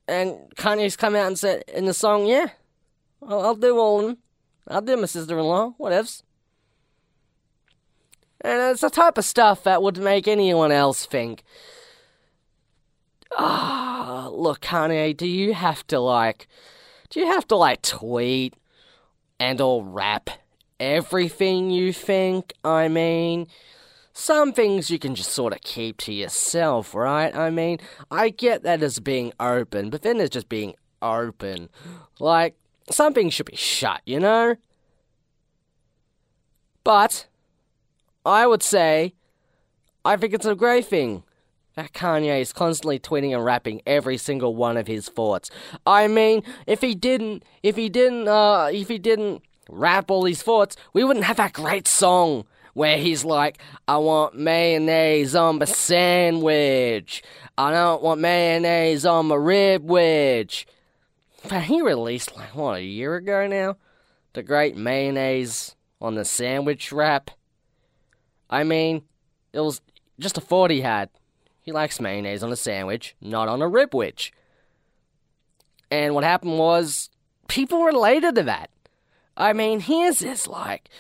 And 0.07 0.55
Kanye's 0.55 0.97
come 0.97 1.17
out 1.17 1.27
and 1.27 1.37
said 1.37 1.65
in 1.67 1.87
the 1.87 1.95
song, 1.95 2.27
"Yeah, 2.27 2.51
I'll, 3.27 3.41
I'll 3.41 3.55
do 3.57 3.77
all 3.77 3.99
of 3.99 4.07
them. 4.07 4.19
I'll 4.69 4.81
do 4.81 4.97
my 4.97 5.07
sister-in-law. 5.07 5.75
What 5.77 5.93
Whatevs." 5.93 6.23
And 8.43 8.71
it's 8.71 8.83
the 8.83 8.91
type 8.91 9.19
of 9.19 9.25
stuff 9.25 9.65
that 9.65 9.83
would 9.83 9.99
make 9.99 10.29
anyone 10.29 10.71
else 10.71 11.07
think, 11.07 11.43
"Ah, 13.37 14.27
oh, 14.27 14.31
look, 14.31 14.61
Kanye, 14.61 15.17
do 15.17 15.27
you 15.27 15.55
have 15.55 15.85
to 15.89 15.99
like?" 15.99 16.47
Do 17.15 17.21
you 17.21 17.27
have 17.27 17.47
to 17.47 17.57
like 17.57 17.81
tweet 17.81 18.55
and 19.39 19.61
or 19.61 19.85
rap 19.85 20.31
everything 20.81 21.71
you 21.71 21.93
think? 21.93 22.53
I 22.65 22.89
mean, 22.89 23.47
some 24.13 24.53
things 24.53 24.91
you 24.91 24.99
can 24.99 25.15
just 25.15 25.31
sort 25.31 25.53
of 25.53 25.61
keep 25.61 25.97
to 25.99 26.13
yourself, 26.13 26.93
right? 26.93 27.33
I 27.33 27.51
mean, 27.51 27.79
I 28.11 28.31
get 28.31 28.65
that 28.65 28.83
as 28.83 28.99
being 28.99 29.33
open, 29.39 29.91
but 29.91 30.03
then 30.03 30.19
there's 30.19 30.31
just 30.31 30.49
being 30.49 30.75
open. 31.03 31.69
Like, 32.19 32.57
some 32.91 33.15
things 33.15 33.33
should 33.33 33.47
be 33.47 33.55
shut, 33.55 34.01
you 34.05 34.19
know? 34.19 34.57
But, 36.83 37.29
I 38.27 38.45
would 38.49 38.65
say, 38.65 39.15
I 40.05 40.17
think 40.17 40.35
it's 40.35 40.47
a 40.47 40.57
great 40.57 40.87
thing 40.87 41.23
Kanye 41.77 42.41
is 42.41 42.53
constantly 42.53 42.99
tweeting 42.99 43.35
and 43.35 43.45
rapping 43.45 43.83
every 43.87 44.17
single 44.17 44.55
one 44.55 44.77
of 44.77 44.87
his 44.87 45.09
thoughts. 45.09 45.51
I 45.87 46.07
mean, 46.07 46.43
if 46.67 46.81
he 46.81 46.95
didn't, 46.95 47.45
if 47.63 47.77
he 47.77 47.89
didn't, 47.89 48.29
uh, 48.29 48.71
if 48.73 48.89
he 48.89 48.99
didn't 48.99 49.43
rap 49.69 50.11
all 50.11 50.23
these 50.23 50.43
thoughts, 50.43 50.77
we 50.93 51.05
wouldn't 51.05 51.25
have 51.25 51.37
that 51.39 51.53
great 51.53 51.89
song 51.89 52.45
where 52.75 52.99
he's 52.99 53.25
like, 53.25 53.59
I 53.89 53.97
want 53.99 54.37
mayonnaise 54.37 55.35
on 55.35 55.59
my 55.59 55.65
sandwich. 55.65 57.23
I 57.57 57.71
don't 57.71 58.03
want 58.03 58.21
mayonnaise 58.21 59.07
on 59.07 59.27
my 59.27 59.37
rib 59.37 59.89
wedge. 59.89 60.67
But 61.49 61.63
he 61.63 61.83
released, 61.83 62.35
like, 62.37 62.55
what, 62.55 62.79
a 62.79 62.83
year 62.83 63.17
ago 63.17 63.47
now? 63.47 63.77
The 64.33 64.43
great 64.43 64.77
mayonnaise 64.77 65.77
on 66.01 66.15
the 66.15 66.25
sandwich 66.25 66.91
rap. 66.91 67.31
I 68.51 68.65
mean, 68.65 69.03
it 69.53 69.61
was 69.61 69.81
just 70.19 70.39
a 70.39 70.41
thought 70.41 70.71
he 70.71 70.81
had. 70.81 71.11
He 71.65 71.73
likes 71.73 71.99
mayonnaise 71.99 72.43
on 72.43 72.53
a 72.53 72.57
sandwich, 72.57 73.17
not 73.23 73.49
on 73.49 73.63
a 73.63 73.69
rib 73.69 73.95
wedge. 73.95 74.35
And 75.91 76.15
what 76.15 76.23
happened 76.23 76.59
was 76.59 77.09
people 77.49 77.85
related 77.85 78.35
to 78.35 78.43
that. 78.43 78.69
I 79.35 79.55
mean, 79.55 79.81
here's 79.81 80.19
this 80.19 80.47
like 80.47 80.91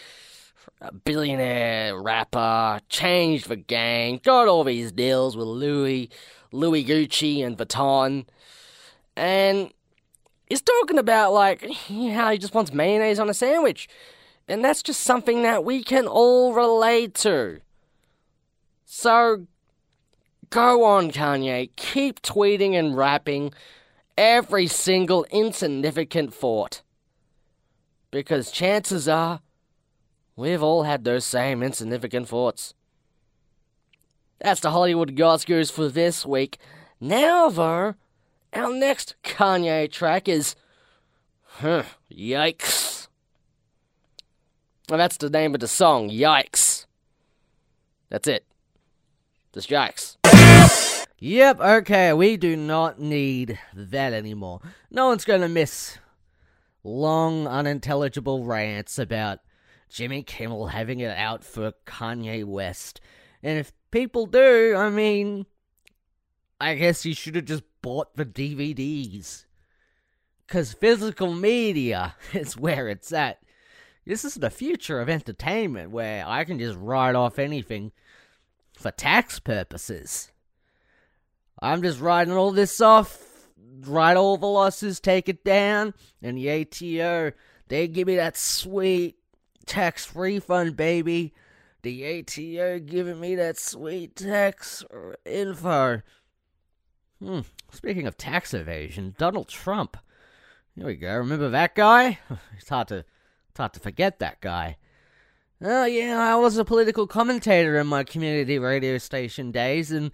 a 0.80 0.90
billionaire 0.92 2.00
rapper, 2.00 2.80
changed 2.88 3.48
the 3.48 3.56
game, 3.56 4.20
got 4.22 4.48
all 4.48 4.64
these 4.64 4.90
deals 4.90 5.36
with 5.36 5.46
Louis, 5.46 6.08
Louis 6.50 6.82
Gucci 6.82 7.44
and 7.44 7.58
Vuitton, 7.58 8.24
and 9.16 9.70
he's 10.46 10.62
talking 10.62 10.98
about 10.98 11.34
like 11.34 11.62
how 11.62 12.30
he 12.30 12.38
just 12.38 12.54
wants 12.54 12.72
mayonnaise 12.72 13.18
on 13.18 13.28
a 13.28 13.34
sandwich. 13.34 13.86
And 14.48 14.64
that's 14.64 14.82
just 14.82 15.00
something 15.00 15.42
that 15.42 15.64
we 15.64 15.82
can 15.82 16.06
all 16.06 16.54
relate 16.54 17.14
to. 17.16 17.60
So 18.84 19.46
go 20.50 20.84
on, 20.84 21.10
Kanye, 21.10 21.70
keep 21.76 22.22
tweeting 22.22 22.74
and 22.74 22.96
rapping 22.96 23.52
every 24.16 24.66
single 24.66 25.24
insignificant 25.30 26.32
thought. 26.32 26.82
Because 28.10 28.50
chances 28.50 29.08
are, 29.08 29.40
we've 30.36 30.62
all 30.62 30.84
had 30.84 31.04
those 31.04 31.24
same 31.24 31.62
insignificant 31.62 32.28
thoughts. 32.28 32.74
That's 34.40 34.60
the 34.60 34.70
Hollywood 34.70 35.16
Gods 35.16 35.44
for 35.70 35.88
this 35.88 36.26
week. 36.26 36.58
Now, 37.00 37.48
though, 37.48 37.94
our 38.52 38.72
next 38.72 39.16
Kanye 39.24 39.90
track 39.90 40.28
is. 40.28 40.54
Huh, 41.58 41.84
yikes. 42.12 43.08
Well, 44.88 44.98
that's 44.98 45.16
the 45.16 45.30
name 45.30 45.54
of 45.54 45.60
the 45.60 45.68
song, 45.68 46.10
Yikes. 46.10 46.86
That's 48.10 48.28
it. 48.28 48.44
Just 49.52 49.70
yikes. 49.70 50.16
Yep, 51.24 51.58
okay, 51.58 52.12
we 52.12 52.36
do 52.36 52.54
not 52.54 53.00
need 53.00 53.58
that 53.72 54.12
anymore. 54.12 54.60
No 54.90 55.06
one's 55.06 55.24
gonna 55.24 55.48
miss 55.48 55.96
long, 56.82 57.46
unintelligible 57.46 58.44
rants 58.44 58.98
about 58.98 59.38
Jimmy 59.88 60.22
Kimmel 60.22 60.66
having 60.66 61.00
it 61.00 61.16
out 61.16 61.42
for 61.42 61.72
Kanye 61.86 62.44
West. 62.44 63.00
And 63.42 63.58
if 63.58 63.72
people 63.90 64.26
do, 64.26 64.74
I 64.76 64.90
mean, 64.90 65.46
I 66.60 66.74
guess 66.74 67.06
you 67.06 67.14
should 67.14 67.36
have 67.36 67.46
just 67.46 67.64
bought 67.80 68.14
the 68.16 68.26
DVDs. 68.26 69.46
Because 70.46 70.74
physical 70.74 71.32
media 71.32 72.16
is 72.34 72.54
where 72.54 72.90
it's 72.90 73.14
at. 73.14 73.38
This 74.04 74.26
is 74.26 74.34
the 74.34 74.50
future 74.50 75.00
of 75.00 75.08
entertainment 75.08 75.90
where 75.90 76.22
I 76.26 76.44
can 76.44 76.58
just 76.58 76.76
write 76.76 77.14
off 77.14 77.38
anything 77.38 77.92
for 78.74 78.90
tax 78.90 79.38
purposes. 79.38 80.30
I'm 81.64 81.82
just 81.82 81.98
writing 81.98 82.34
all 82.34 82.52
this 82.52 82.78
off, 82.82 83.48
write 83.80 84.18
all 84.18 84.36
the 84.36 84.44
losses, 84.44 85.00
take 85.00 85.30
it 85.30 85.44
down, 85.44 85.94
and 86.22 86.36
the 86.36 86.50
ATO, 86.50 87.32
they 87.68 87.88
give 87.88 88.06
me 88.06 88.16
that 88.16 88.36
sweet 88.36 89.16
tax 89.64 90.14
refund, 90.14 90.76
baby. 90.76 91.32
The 91.80 92.18
ATO 92.20 92.80
giving 92.80 93.18
me 93.18 93.34
that 93.36 93.58
sweet 93.58 94.14
tax 94.14 94.84
info. 95.24 96.02
Hmm. 97.18 97.40
Speaking 97.72 98.06
of 98.06 98.18
tax 98.18 98.52
evasion, 98.52 99.14
Donald 99.16 99.48
Trump. 99.48 99.96
Here 100.76 100.84
we 100.84 100.96
go. 100.96 101.16
Remember 101.16 101.48
that 101.48 101.74
guy? 101.74 102.18
It's 102.58 102.68
hard 102.68 102.88
to, 102.88 102.96
it's 103.48 103.56
hard 103.56 103.72
to 103.72 103.80
forget 103.80 104.18
that 104.18 104.42
guy. 104.42 104.76
Oh 105.62 105.86
yeah, 105.86 106.18
I 106.18 106.36
was 106.36 106.58
a 106.58 106.64
political 106.64 107.06
commentator 107.06 107.78
in 107.78 107.86
my 107.86 108.04
community 108.04 108.58
radio 108.58 108.98
station 108.98 109.50
days, 109.50 109.90
and 109.90 110.10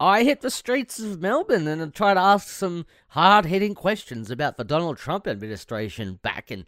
I 0.00 0.24
hit 0.24 0.40
the 0.40 0.50
streets 0.50 0.98
of 0.98 1.20
Melbourne 1.20 1.68
and 1.68 1.94
tried 1.94 2.14
to 2.14 2.20
ask 2.20 2.48
some 2.48 2.84
hard-hitting 3.08 3.74
questions 3.74 4.30
about 4.30 4.56
the 4.56 4.64
Donald 4.64 4.98
Trump 4.98 5.26
administration 5.28 6.18
back 6.22 6.50
in 6.50 6.66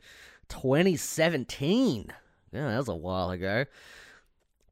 2017. 0.49 2.13
Yeah, 2.53 2.69
that 2.69 2.77
was 2.79 2.89
a 2.89 2.95
while 2.95 3.31
ago. 3.31 3.65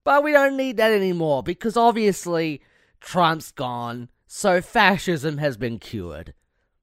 But 0.05 0.23
we 0.23 0.33
don't 0.33 0.57
need 0.57 0.77
that 0.77 0.93
anymore 0.93 1.43
because 1.43 1.77
obviously 1.77 2.63
Trump's 3.01 3.51
gone, 3.51 4.09
so 4.27 4.61
fascism 4.61 5.39
has 5.39 5.57
been 5.57 5.79
cured. 5.79 6.35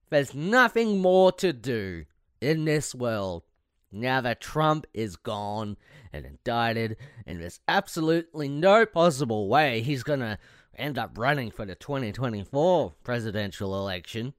There's 0.09 0.35
nothing 0.35 0.99
more 0.99 1.31
to 1.33 1.53
do 1.53 2.05
in 2.41 2.65
this 2.65 2.93
world 2.93 3.43
now 3.91 4.21
that 4.21 4.41
Trump 4.41 4.85
is 4.93 5.15
gone 5.15 5.77
and 6.11 6.25
indicted, 6.25 6.97
and 7.25 7.41
there's 7.41 7.59
absolutely 7.67 8.49
no 8.49 8.85
possible 8.85 9.47
way 9.47 9.81
he's 9.81 10.03
gonna 10.03 10.37
end 10.75 10.97
up 10.97 11.17
running 11.17 11.51
for 11.51 11.65
the 11.65 11.75
2024 11.75 12.93
presidential 13.03 13.75
election. 13.75 14.33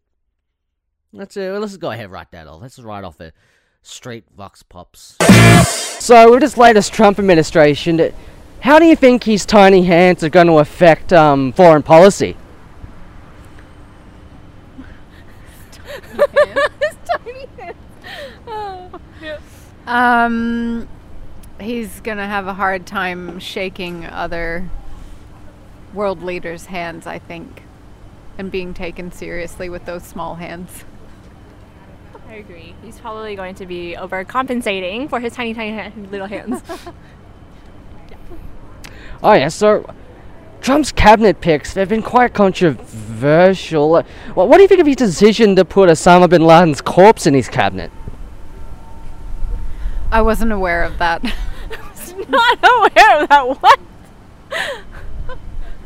Let's 1.12 1.37
uh, 1.37 1.59
let's 1.61 1.77
go 1.77 1.90
ahead 1.90 2.05
and 2.05 2.12
write 2.12 2.31
that 2.33 2.47
off. 2.47 2.62
Let's 2.62 2.79
write 2.79 3.05
off 3.05 3.21
a 3.21 3.33
straight 3.83 4.25
vox 4.37 4.62
pops. 4.62 5.16
So, 6.03 6.33
with 6.33 6.40
this 6.40 6.57
latest 6.57 6.92
Trump 6.92 7.18
administration, 7.18 8.12
how 8.61 8.79
do 8.79 8.87
you 8.87 8.97
think 8.97 9.25
his 9.25 9.45
tiny 9.45 9.85
hands 9.85 10.25
are 10.25 10.29
going 10.31 10.47
to 10.47 10.59
affect 10.59 11.12
um, 11.12 11.53
foreign 11.53 11.83
policy? 11.83 12.37
His 16.12 16.97
tiny 17.05 17.47
hands. 17.59 17.77
Oh. 18.47 18.90
Yeah. 19.23 19.38
Um, 19.87 20.88
he's 21.61 22.01
gonna 22.01 22.27
have 22.27 22.49
a 22.49 22.55
hard 22.55 22.87
time 22.87 23.38
shaking 23.38 24.05
other 24.05 24.68
world 25.94 26.22
leaders' 26.22 26.66
hands, 26.66 27.07
I 27.07 27.18
think, 27.18 27.62
and 28.38 28.50
being 28.50 28.74
taken 28.74 29.12
seriously 29.12 29.68
with 29.68 29.85
those 29.85 30.02
small 30.02 30.37
hands. 30.37 30.85
I 32.28 32.35
agree. 32.35 32.74
He's 32.83 32.98
probably 32.98 33.37
going 33.37 33.55
to 33.57 33.66
be 33.66 33.94
overcompensating 33.98 35.11
for 35.11 35.20
his 35.20 35.35
tiny, 35.35 35.52
tiny 35.52 35.76
ha- 35.76 35.92
little 36.11 36.26
hands. 36.26 36.62
Oh 39.24 39.35
yeah, 39.35 39.48
so 39.48 39.88
Trump's 40.61 40.90
cabinet 40.90 41.40
picks 41.40 41.74
they've 41.74 41.88
been 41.88 42.02
quite 42.02 42.35
controversial. 42.35 43.90
What, 43.90 44.07
what 44.35 44.57
do 44.57 44.62
you 44.62 44.68
think 44.68 44.81
of 44.81 44.87
his 44.87 44.96
decision 44.96 45.55
to 45.57 45.64
put 45.64 45.88
Osama 45.88 46.28
bin 46.28 46.44
Laden's 46.44 46.81
corpse 46.81 47.24
in 47.26 47.35
his 47.35 47.48
cabinet? 47.48 47.92
I 50.11 50.22
wasn't 50.22 50.50
aware 50.50 50.83
of 50.83 50.98
that. 50.98 51.24
I 51.24 51.90
was 51.90 52.14
Not 52.28 52.59
aware 52.64 53.22
of 53.22 53.28
that. 53.28 53.62
What? 53.62 53.81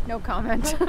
No 0.06 0.18
comment. 0.18 0.74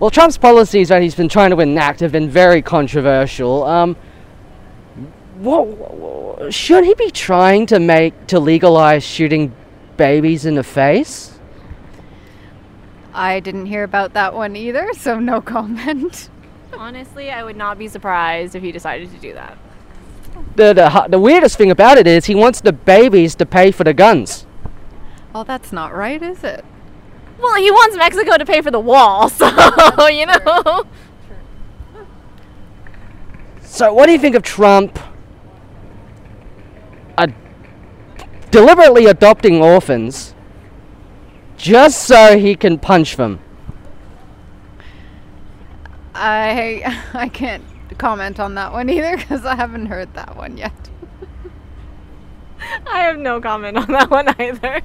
Well, 0.00 0.10
Trump's 0.10 0.36
policies 0.36 0.88
that 0.88 1.02
he's 1.02 1.14
been 1.14 1.28
trying 1.28 1.50
to 1.50 1.60
enact 1.60 2.00
have 2.00 2.10
been 2.12 2.28
very 2.28 2.62
controversial. 2.62 3.62
Um, 3.62 3.96
what, 5.36 5.66
what 5.66 6.52
should 6.52 6.84
he 6.84 6.94
be 6.94 7.10
trying 7.10 7.66
to 7.66 7.78
make 7.78 8.26
to 8.26 8.40
legalize 8.40 9.04
shooting 9.04 9.54
babies 9.96 10.46
in 10.46 10.56
the 10.56 10.64
face? 10.64 11.38
I 13.12 13.38
didn't 13.38 13.66
hear 13.66 13.84
about 13.84 14.14
that 14.14 14.34
one 14.34 14.56
either, 14.56 14.90
so 14.94 15.20
no 15.20 15.40
comment. 15.40 16.28
Honestly, 16.72 17.30
I 17.30 17.44
would 17.44 17.56
not 17.56 17.78
be 17.78 17.86
surprised 17.86 18.56
if 18.56 18.62
he 18.62 18.72
decided 18.72 19.12
to 19.12 19.18
do 19.18 19.32
that. 19.34 19.56
The, 20.56 20.72
the 20.72 21.06
the 21.08 21.20
weirdest 21.20 21.56
thing 21.56 21.70
about 21.70 21.96
it 21.96 22.08
is 22.08 22.24
he 22.24 22.34
wants 22.34 22.60
the 22.60 22.72
babies 22.72 23.36
to 23.36 23.46
pay 23.46 23.70
for 23.70 23.84
the 23.84 23.94
guns. 23.94 24.46
Well, 25.32 25.44
that's 25.44 25.72
not 25.72 25.94
right, 25.94 26.20
is 26.20 26.42
it? 26.42 26.64
Well, 27.38 27.56
he 27.56 27.70
wants 27.70 27.96
Mexico 27.96 28.36
to 28.36 28.46
pay 28.46 28.60
for 28.60 28.70
the 28.70 28.80
wall, 28.80 29.28
so 29.30 30.06
you 30.08 30.26
know. 30.26 30.84
So, 33.62 33.92
what 33.92 34.06
do 34.06 34.12
you 34.12 34.18
think 34.18 34.36
of 34.36 34.42
Trump 34.42 34.98
uh, 37.18 37.26
deliberately 38.50 39.06
adopting 39.06 39.62
orphans 39.62 40.34
just 41.56 42.04
so 42.04 42.38
he 42.38 42.54
can 42.54 42.78
punch 42.78 43.16
them? 43.16 43.40
I 46.14 47.02
I 47.14 47.28
can't 47.28 47.64
comment 47.98 48.38
on 48.40 48.54
that 48.54 48.72
one 48.72 48.88
either 48.88 49.16
because 49.16 49.44
I 49.44 49.56
haven't 49.56 49.86
heard 49.86 50.14
that 50.14 50.36
one 50.36 50.56
yet. 50.56 50.72
I 52.86 53.00
have 53.00 53.18
no 53.18 53.40
comment 53.40 53.76
on 53.76 53.88
that 53.88 54.10
one 54.10 54.28
either. 54.40 54.82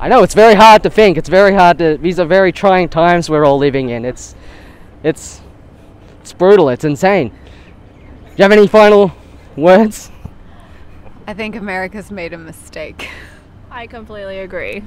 I 0.00 0.06
know 0.06 0.22
it's 0.22 0.34
very 0.34 0.54
hard 0.54 0.84
to 0.84 0.90
think. 0.90 1.18
It's 1.18 1.28
very 1.28 1.52
hard 1.52 1.78
to. 1.78 1.98
These 1.98 2.20
are 2.20 2.24
very 2.24 2.52
trying 2.52 2.88
times 2.88 3.28
we're 3.28 3.44
all 3.44 3.58
living 3.58 3.90
in. 3.90 4.04
It's, 4.04 4.36
it's, 5.02 5.40
it's 6.20 6.32
brutal. 6.32 6.68
It's 6.68 6.84
insane. 6.84 7.30
Do 7.30 7.34
you 8.36 8.42
have 8.44 8.52
any 8.52 8.68
final 8.68 9.10
words? 9.56 10.12
I 11.26 11.34
think 11.34 11.56
America's 11.56 12.12
made 12.12 12.32
a 12.32 12.38
mistake. 12.38 13.08
I 13.72 13.88
completely 13.88 14.38
agree. 14.38 14.84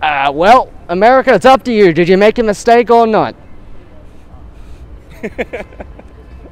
Uh, 0.00 0.32
well, 0.34 0.72
America, 0.88 1.34
it's 1.34 1.44
up 1.44 1.64
to 1.64 1.72
you. 1.72 1.92
Did 1.92 2.08
you 2.08 2.16
make 2.16 2.38
a 2.38 2.42
mistake 2.42 2.90
or 2.90 3.06
not? 3.06 3.36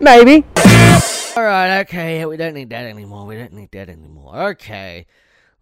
Maybe. 0.01 0.45
Alright, 1.37 1.87
okay, 1.87 2.25
we 2.27 2.37
don't 2.37 2.55
need 2.55 2.71
that 2.71 2.85
anymore. 2.85 3.27
We 3.27 3.37
don't 3.37 3.53
need 3.53 3.71
that 3.73 3.89
anymore. 3.89 4.51
Okay. 4.51 5.07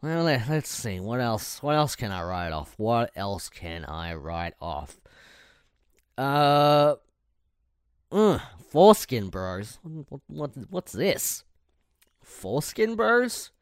Well, 0.02 0.24
let, 0.24 0.48
let's 0.48 0.68
see. 0.68 0.98
What 0.98 1.20
else? 1.20 1.62
What 1.62 1.76
else 1.76 1.94
can 1.94 2.10
I 2.10 2.24
write 2.24 2.52
off? 2.52 2.74
What 2.76 3.12
else 3.14 3.48
can 3.48 3.84
I 3.84 4.14
write 4.14 4.54
off? 4.60 5.00
Uh, 6.18 6.96
uh, 8.10 8.38
foreskin 8.68 9.28
bros. 9.28 9.78
What, 9.82 10.20
what, 10.26 10.50
what's 10.70 10.92
this? 10.92 11.44
Foreskin 12.20 12.96
bros? 12.96 13.52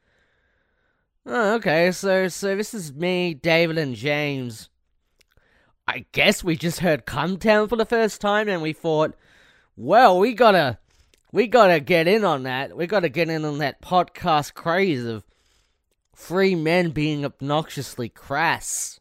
Oh, 1.27 1.55
okay. 1.57 1.93
So, 1.93 2.29
so 2.29 2.57
this 2.57 2.73
is 2.73 2.95
me, 2.95 3.35
David, 3.35 3.77
and 3.77 3.95
James. 3.95 4.71
I 5.87 6.07
guess 6.13 6.43
we 6.43 6.57
just 6.57 6.81
heard 6.81 7.05
"Come 7.05 7.37
Town" 7.37 7.69
for 7.69 7.77
the 7.77 7.85
first 7.85 8.21
time, 8.21 8.49
and 8.49 8.63
we 8.63 8.73
thought, 8.73 9.15
well, 9.77 10.19
we 10.19 10.33
gotta, 10.33 10.79
we 11.33 11.49
gotta 11.49 11.81
get 11.81 12.09
in 12.09 12.25
on 12.25 12.45
that. 12.45 12.75
We 12.75 12.87
gotta 12.87 13.09
get 13.11 13.29
in 13.29 13.45
on 13.45 13.59
that 13.59 13.83
podcast 13.83 14.55
craze 14.55 15.05
of 15.05 15.25
three 16.21 16.55
men 16.55 16.91
being 16.91 17.25
obnoxiously 17.25 18.09
crass. 18.09 19.01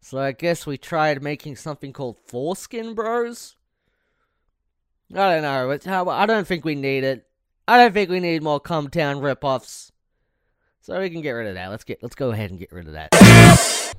So 0.00 0.18
I 0.18 0.32
guess 0.32 0.66
we 0.66 0.76
tried 0.76 1.22
making 1.22 1.56
something 1.56 1.92
called 1.92 2.16
Foreskin 2.26 2.94
Bros. 2.94 3.56
I 5.12 5.34
don't 5.34 5.42
know. 5.42 5.70
It's 5.70 5.86
how 5.86 6.08
I 6.08 6.26
don't 6.26 6.46
think 6.46 6.64
we 6.64 6.74
need 6.74 7.04
it. 7.04 7.26
I 7.66 7.76
don't 7.78 7.92
think 7.92 8.10
we 8.10 8.20
need 8.20 8.42
more 8.42 8.60
Come 8.60 8.88
Town 8.90 9.16
ripoffs. 9.16 9.90
So 10.82 10.98
we 11.00 11.10
can 11.10 11.20
get 11.20 11.32
rid 11.32 11.46
of 11.48 11.54
that. 11.54 11.68
Let's 11.68 11.84
get 11.84 12.02
let's 12.02 12.14
go 12.14 12.30
ahead 12.30 12.50
and 12.50 12.58
get 12.58 12.72
rid 12.72 12.86
of 12.86 12.92
that. 12.94 13.94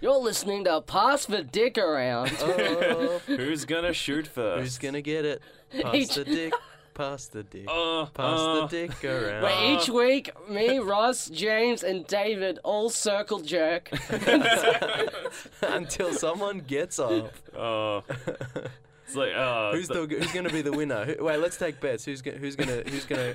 You're 0.00 0.16
listening 0.18 0.64
to 0.64 0.80
Pass 0.80 1.26
the 1.26 1.42
Dick 1.42 1.76
Around. 1.78 2.32
Oh, 2.40 3.20
Who's 3.26 3.64
gonna 3.64 3.92
shoot 3.92 4.26
first? 4.26 4.60
who's 4.62 4.78
gonna 4.78 5.02
get 5.02 5.24
it? 5.24 5.42
Pass 5.82 5.94
Each- 5.94 6.14
the 6.14 6.24
dick. 6.24 6.52
Pass 6.94 7.26
the 7.26 7.42
dick. 7.42 7.66
Uh, 7.68 8.06
Pass 8.06 8.40
uh, 8.40 8.60
the 8.60 8.66
dick 8.66 9.04
around. 9.04 9.42
Where 9.42 9.72
each 9.72 9.88
week, 9.88 10.30
me, 10.48 10.78
Ross, 10.78 11.28
James, 11.28 11.82
and 11.82 12.06
David 12.06 12.58
all 12.64 12.90
circle 12.90 13.40
jerk. 13.40 13.90
Until 15.62 16.12
someone 16.12 16.60
gets 16.60 16.98
up. 16.98 17.32
Uh, 17.56 18.00
it's 19.06 19.16
like 19.16 19.32
uh, 19.34 19.72
Who's 19.74 19.88
the 19.88 20.06
who's 20.06 20.32
gonna 20.32 20.50
be 20.50 20.62
the 20.62 20.72
winner? 20.72 21.04
Who, 21.04 21.24
wait, 21.24 21.38
let's 21.38 21.56
take 21.56 21.80
bets. 21.80 22.04
Who's 22.04 22.22
gonna 22.22 22.38
who's 22.38 22.56
gonna 22.56 22.82
who's 22.86 23.04
gonna 23.04 23.34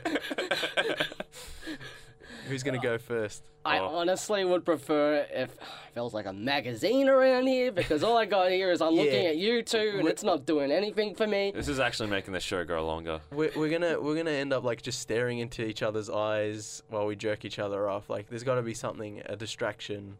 who's 2.47 2.63
gonna 2.63 2.79
go 2.79 2.97
first? 2.97 3.43
I 3.63 3.79
Oh. 3.79 3.87
honestly 3.95 4.45
would 4.45 4.63
prefer 4.63 5.25
if 5.33 5.55
there 5.93 6.03
was 6.03 6.13
like 6.13 6.25
a 6.27 6.33
magazine 6.33 7.09
around 7.09 7.47
here 7.47 7.71
because 7.71 8.03
all 8.03 8.15
I 8.17 8.25
got 8.25 8.51
here 8.51 8.71
is 8.71 8.81
I'm 8.81 8.93
looking 8.95 9.23
Yeah. 9.23 9.29
at 9.29 9.37
you 9.37 9.63
two 9.63 9.95
and 9.99 10.07
it's 10.07 10.23
not 10.23 10.45
doing 10.45 10.71
anything 10.71 11.15
for 11.15 11.25
me. 11.25 11.51
This 11.55 11.67
is 11.67 11.79
actually 11.79 12.09
making 12.09 12.33
the 12.33 12.39
show 12.39 12.63
go 12.63 12.85
longer. 12.85 13.21
We're, 13.31 13.51
we're 13.55 13.69
gonna 13.69 13.99
we're 13.99 14.15
gonna 14.15 14.31
end 14.31 14.53
up 14.53 14.63
like 14.63 14.81
just 14.81 14.99
staring 14.99 15.39
into 15.39 15.65
each 15.65 15.81
other's 15.81 16.09
eyes 16.09 16.83
while 16.89 17.05
we 17.07 17.15
jerk 17.15 17.43
each 17.45 17.59
other 17.59 17.89
off. 17.89 18.09
Like 18.09 18.29
there's 18.29 18.43
got 18.43 18.55
to 18.55 18.61
be 18.61 18.73
something 18.73 19.21
a 19.25 19.35
distraction. 19.35 20.17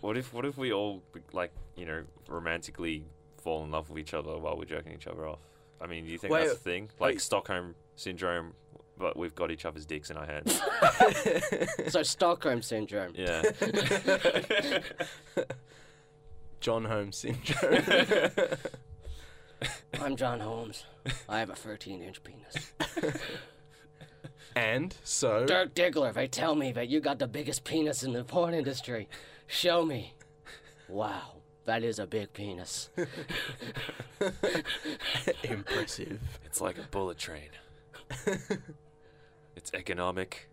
What 0.00 0.16
if 0.16 0.32
what 0.34 0.44
if 0.44 0.58
we 0.58 0.72
all 0.72 1.02
like 1.32 1.52
you 1.76 1.86
know 1.86 2.02
romantically 2.28 3.04
fall 3.42 3.64
in 3.64 3.70
love 3.70 3.88
with 3.88 3.98
each 3.98 4.14
other 4.14 4.36
while 4.38 4.56
we're 4.56 4.64
jerking 4.64 4.92
each 4.92 5.06
other 5.06 5.26
off? 5.26 5.38
I 5.80 5.86
mean, 5.86 6.04
do 6.04 6.12
you 6.12 6.18
think 6.18 6.32
Wait, 6.32 6.40
that's 6.42 6.52
a 6.52 6.56
thing? 6.56 6.90
Like 7.00 7.14
wait. 7.14 7.20
Stockholm 7.20 7.74
syndrome, 7.96 8.52
but 9.02 9.16
we've 9.16 9.34
got 9.34 9.50
each 9.50 9.66
other's 9.66 9.84
dicks 9.84 10.10
in 10.10 10.16
our 10.16 10.24
hands. 10.26 10.62
So 11.90 12.02
Stockholm 12.04 12.62
syndrome. 12.62 13.12
Yeah. 13.16 13.42
John 16.60 16.84
Holmes 16.84 17.16
syndrome. 17.16 17.82
I'm 20.00 20.16
John 20.16 20.38
Holmes. 20.38 20.84
I 21.28 21.40
have 21.40 21.50
a 21.50 21.54
13 21.56 22.00
inch 22.02 22.22
penis. 22.22 22.72
and 24.54 24.94
so 25.02 25.44
Dirk 25.44 25.74
Diggler, 25.74 26.14
they 26.14 26.28
tell 26.28 26.54
me 26.54 26.70
that 26.72 26.88
you 26.88 27.00
got 27.00 27.18
the 27.18 27.26
biggest 27.26 27.64
penis 27.64 28.04
in 28.04 28.12
the 28.12 28.22
porn 28.22 28.54
industry. 28.54 29.08
Show 29.48 29.84
me. 29.84 30.14
Wow, 30.88 31.42
that 31.64 31.82
is 31.82 31.98
a 31.98 32.06
big 32.06 32.32
penis. 32.32 32.90
impressive. 35.42 36.20
it's 36.44 36.60
like 36.60 36.78
a 36.78 36.86
bullet 36.90 37.18
train. 37.18 37.50
It's 39.56 39.72
economic, 39.74 40.48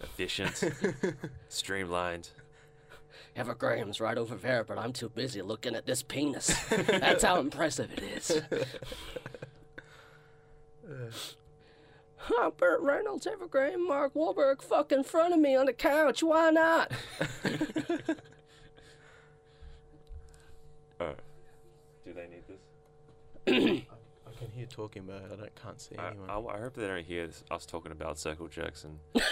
efficient, 0.00 0.62
streamlined. 1.48 2.30
Heather 3.34 3.54
Graham's 3.54 4.00
right 4.00 4.16
over 4.16 4.36
there, 4.36 4.62
but 4.64 4.78
I'm 4.78 4.92
too 4.92 5.08
busy 5.08 5.42
looking 5.42 5.74
at 5.74 5.86
this 5.86 6.02
penis. 6.02 6.54
That's 6.68 7.24
how 7.24 7.40
impressive 7.40 7.90
it 7.92 8.02
is. 8.02 8.42
Huh, 12.16 12.50
Burt 12.56 12.80
Reynolds, 12.80 13.26
Heather 13.26 13.46
Graham, 13.46 13.86
Mark 13.86 14.14
Wahlberg, 14.14 14.62
fuck 14.62 14.92
in 14.92 15.04
front 15.04 15.34
of 15.34 15.40
me 15.40 15.54
on 15.54 15.66
the 15.66 15.74
couch. 15.74 16.22
Why 16.22 16.50
not? 16.50 16.90
Oh. 21.00 21.12
Do 22.04 22.12
they 22.14 22.28
need 22.28 22.44
this? 23.46 23.82
I 24.54 24.58
can 24.58 24.58
hear 24.58 24.66
talking, 24.68 25.02
but 25.04 25.16
I 25.16 25.36
don't, 25.36 25.54
can't 25.60 25.80
see 25.80 25.96
I, 25.96 26.08
anyone. 26.08 26.30
I, 26.30 26.38
I 26.38 26.60
hope 26.60 26.74
they 26.74 26.86
don't 26.86 27.04
hear 27.04 27.26
this, 27.26 27.42
us 27.50 27.66
talking 27.66 27.90
about 27.90 28.18
circle 28.18 28.46
jerks 28.46 28.84
and 28.84 29.00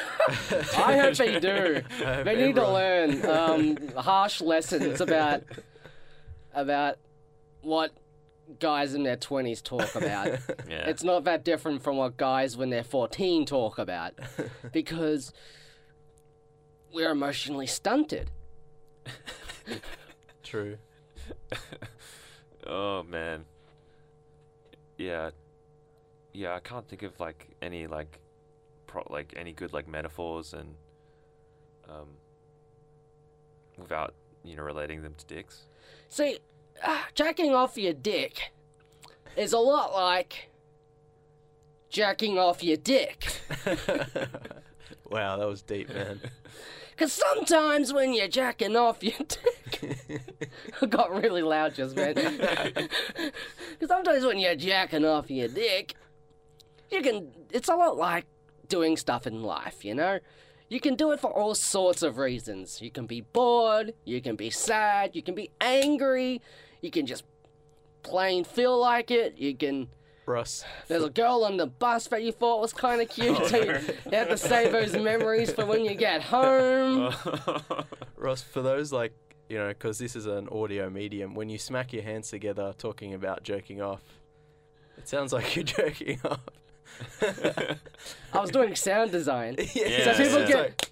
I 0.77 0.99
hope 0.99 1.15
they 1.15 1.39
do. 1.39 1.83
hope 2.05 2.25
They 2.25 2.35
need 2.35 2.57
to 2.57 2.69
learn 2.69 3.25
um, 3.27 3.77
harsh 3.97 4.41
lessons 4.41 5.01
about 5.01 5.45
about 6.53 6.97
what 7.61 7.93
guys 8.59 8.95
in 8.95 9.05
their 9.05 9.17
twenties 9.17 9.63
talk 9.63 9.95
about. 9.95 10.27
yeah. 10.69 10.89
It's 10.89 11.05
not 11.05 11.23
that 11.25 11.45
different 11.45 11.85
from 11.85 11.99
what 11.99 12.17
guys 12.17 12.57
when 12.57 12.71
they're 12.71 12.83
14 12.83 13.47
talk 13.47 13.79
about 13.79 14.15
because 14.73 15.33
we're 16.93 17.11
emotionally 17.11 17.69
stunted. 17.69 18.33
True. 20.43 20.79
Oh 22.67 23.05
man. 23.05 23.45
Yeah. 24.99 25.31
Yeah, 26.33 26.55
I 26.55 26.61
can't 26.61 26.87
think 26.89 27.03
of 27.03 27.19
like 27.21 27.49
any 27.61 27.87
like 27.87 28.19
pro- 28.87 29.07
like 29.11 29.35
any 29.37 29.53
good 29.53 29.73
like 29.73 29.87
metaphors 29.89 30.55
and 30.55 30.75
um 31.89 32.09
without, 33.79 34.15
you 34.45 34.57
know, 34.57 34.63
relating 34.63 35.03
them 35.03 35.15
to 35.17 35.27
dicks. 35.27 35.67
See, 36.09 36.39
ah, 36.85 37.07
jacking 37.15 37.55
off 37.55 37.77
your 37.77 37.93
dick 37.95 38.53
is 39.37 39.53
a 39.53 39.59
lot 39.59 39.93
like 39.95 40.51
jacking 41.91 42.39
off 42.39 42.63
your 42.63 42.77
dick. 42.77 43.41
Wow, 45.13 45.37
that 45.37 45.47
was 45.47 45.61
deep, 45.61 45.91
man. 45.91 46.21
Because 47.03 47.15
sometimes 47.15 47.93
when 47.93 48.15
you're 48.15 48.29
jacking 48.29 48.77
off 48.77 49.03
your 49.03 49.19
dick, 49.27 50.23
I 50.81 50.87
got 50.87 51.11
really 51.11 51.43
loud 51.43 51.75
just 51.75 51.97
then. 51.97 52.15
Because 53.17 53.89
sometimes 53.89 54.25
when 54.25 54.39
you're 54.39 54.55
jacking 54.55 55.05
off 55.05 55.29
your 55.29 55.49
dick, 55.49 55.95
you 56.93 57.03
can. 57.03 57.33
It's 57.51 57.69
a 57.69 57.75
lot 57.75 57.97
like 57.97 58.27
doing 58.69 58.97
stuff 58.97 59.27
in 59.27 59.43
life, 59.43 59.85
you 59.85 59.97
know? 59.97 60.21
You 60.69 60.79
can 60.79 60.95
do 60.95 61.11
it 61.11 61.19
for 61.19 61.33
all 61.33 61.57
sorts 61.57 62.05
of 62.05 62.19
reasons. 62.19 62.81
You 62.81 62.93
can 62.93 63.07
be 63.07 63.23
bored, 63.23 63.95
you 64.05 64.23
can 64.23 64.37
be 64.37 64.51
sad, 64.51 65.17
you 65.17 65.25
can 65.25 65.35
be 65.35 65.51
angry, 65.61 66.41
you 66.83 66.93
can 66.93 67.05
just 67.05 67.25
plain 68.05 68.45
feel 68.45 68.79
like 68.79 69.11
it, 69.11 69.39
you 69.39 69.57
can. 69.57 69.89
Russ, 70.25 70.65
There's 70.87 71.03
a 71.03 71.11
girl 71.11 71.45
on 71.45 71.57
the 71.57 71.67
bus 71.67 72.07
that 72.09 72.23
you 72.23 72.31
thought 72.31 72.61
was 72.61 72.73
kind 72.73 73.01
of 73.03 73.09
cute. 73.09 73.37
Oh, 73.41 73.47
so 73.49 73.57
you 73.57 73.73
you 74.11 74.17
have 74.19 74.29
to 74.29 74.37
save 74.37 74.71
those 74.71 74.93
memories 74.97 75.53
for 75.53 75.67
when 75.67 75.85
you 75.85 75.95
get 75.95 76.23
home. 76.23 77.13
Ross, 78.17 78.41
for 78.43 78.63
those 78.63 78.93
like 78.93 79.13
you 79.49 79.59
know, 79.59 79.69
because 79.69 79.99
this 79.99 80.15
is 80.17 80.27
an 80.27 80.49
audio 80.49 80.89
medium, 80.89 81.35
when 81.35 81.49
you 81.49 81.59
smack 81.59 81.93
your 81.93 82.03
hands 82.05 82.31
together 82.31 82.73
talking 82.79 83.13
about 83.15 83.43
jerking 83.43 83.83
off, 83.83 84.01
it 84.97 85.09
sounds 85.09 85.33
like 85.33 85.57
you're 85.57 85.65
jerking 85.65 86.21
off. 86.25 86.41
I 88.33 88.39
was 88.41 88.51
doing 88.51 88.75
sound 88.77 89.11
design. 89.11 89.57
yeah, 89.75 90.15
So 90.15 90.25
people 90.25 90.41
yeah. 90.41 90.47
get. 90.47 90.89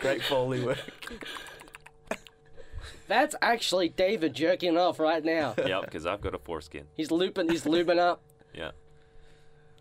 great 0.00 0.22
foley 0.22 0.64
work. 0.64 0.78
That's 3.12 3.34
actually 3.42 3.90
David 3.90 4.32
jerking 4.34 4.78
off 4.78 4.98
right 4.98 5.22
now. 5.22 5.54
yep, 5.66 5.82
because 5.84 6.06
I've 6.06 6.22
got 6.22 6.34
a 6.34 6.38
foreskin. 6.38 6.86
He's 6.94 7.10
looping. 7.10 7.50
He's 7.50 7.64
lubing 7.64 7.98
up. 7.98 8.22
Yeah. 8.54 8.70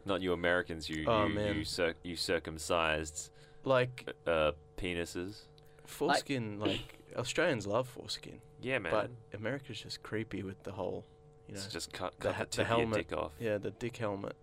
Not 0.06 0.22
you 0.22 0.34
Americans, 0.34 0.90
you 0.90 1.06
Oh, 1.08 1.28
you, 1.28 1.34
man. 1.36 1.56
you, 1.58 1.64
cir- 1.66 1.96
you 2.04 2.16
circumcised 2.16 3.30
Like 3.64 4.10
uh, 4.28 4.52
penises. 4.78 5.42
foreskin, 5.86 6.60
like 6.60 7.00
Australians 7.18 7.68
love 7.68 7.88
foreskin, 7.88 8.40
Yeah, 8.62 8.80
man. 8.80 8.92
but 8.92 9.10
America's 9.38 9.80
just 9.82 10.02
creepy 10.04 10.42
with 10.44 10.62
the 10.64 10.72
whole, 10.72 11.06
you 11.48 11.54
know, 11.56 11.60
it's 11.60 11.68
just 11.68 11.92
cut, 11.94 12.14
the 12.20 12.28
cut 12.30 12.36
ha- 12.36 12.44
the, 12.44 12.46
the 12.46 12.50
tip 12.50 12.60
of 12.66 12.68
your 12.70 12.78
helmet. 12.88 13.08
dick 13.10 13.18
off. 13.18 13.32
yeah, 13.40 13.58
the 13.58 13.72
dick 13.72 13.98
helmet. 13.98 14.36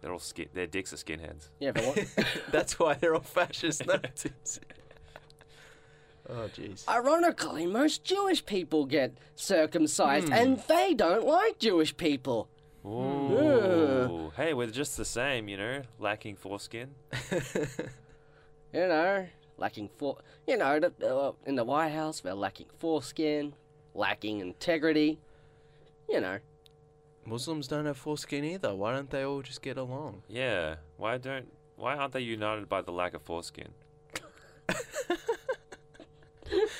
They're 0.00 0.12
all 0.12 0.18
skin. 0.18 0.48
Their 0.54 0.66
dicks 0.66 0.92
are 0.92 0.96
skinheads. 0.96 1.48
Yeah, 1.60 1.72
but 1.72 1.84
what? 1.84 2.06
That's 2.52 2.78
why 2.78 2.94
they're 2.94 3.14
all 3.14 3.20
fascist 3.20 3.86
Nazis. 3.86 4.60
Oh 6.30 6.48
jeez. 6.56 6.86
Ironically, 6.88 7.66
most 7.66 8.04
Jewish 8.04 8.44
people 8.44 8.86
get 8.86 9.16
circumcised, 9.36 10.28
Hmm. 10.28 10.32
and 10.34 10.58
they 10.68 10.94
don't 10.94 11.26
like 11.26 11.58
Jewish 11.58 11.96
people. 11.96 12.48
Ooh. 12.86 14.32
Hey, 14.36 14.54
we're 14.54 14.68
just 14.68 14.96
the 14.96 15.04
same, 15.04 15.48
you 15.48 15.56
know, 15.56 15.82
lacking 15.98 16.36
foreskin. 16.36 16.90
You 18.70 18.86
know, 18.86 19.26
lacking 19.56 19.88
for 19.96 20.18
you 20.46 20.58
know 20.58 20.78
the, 20.78 20.92
uh, 21.02 21.32
in 21.46 21.54
the 21.54 21.64
White 21.64 21.88
House 21.92 22.20
they're 22.20 22.34
lacking 22.34 22.66
foreskin, 22.78 23.54
lacking 23.94 24.40
integrity. 24.40 25.18
You 26.06 26.20
know, 26.20 26.38
Muslims 27.24 27.66
don't 27.66 27.86
have 27.86 27.96
foreskin 27.96 28.44
either. 28.44 28.74
Why 28.74 28.92
don't 28.94 29.08
they 29.08 29.22
all 29.24 29.40
just 29.40 29.62
get 29.62 29.78
along? 29.78 30.22
Yeah. 30.28 30.76
Why 30.98 31.16
don't? 31.16 31.50
Why 31.76 31.96
aren't 31.96 32.12
they 32.12 32.20
united 32.20 32.68
by 32.68 32.82
the 32.82 32.92
lack 32.92 33.14
of 33.14 33.22
foreskin? 33.22 33.68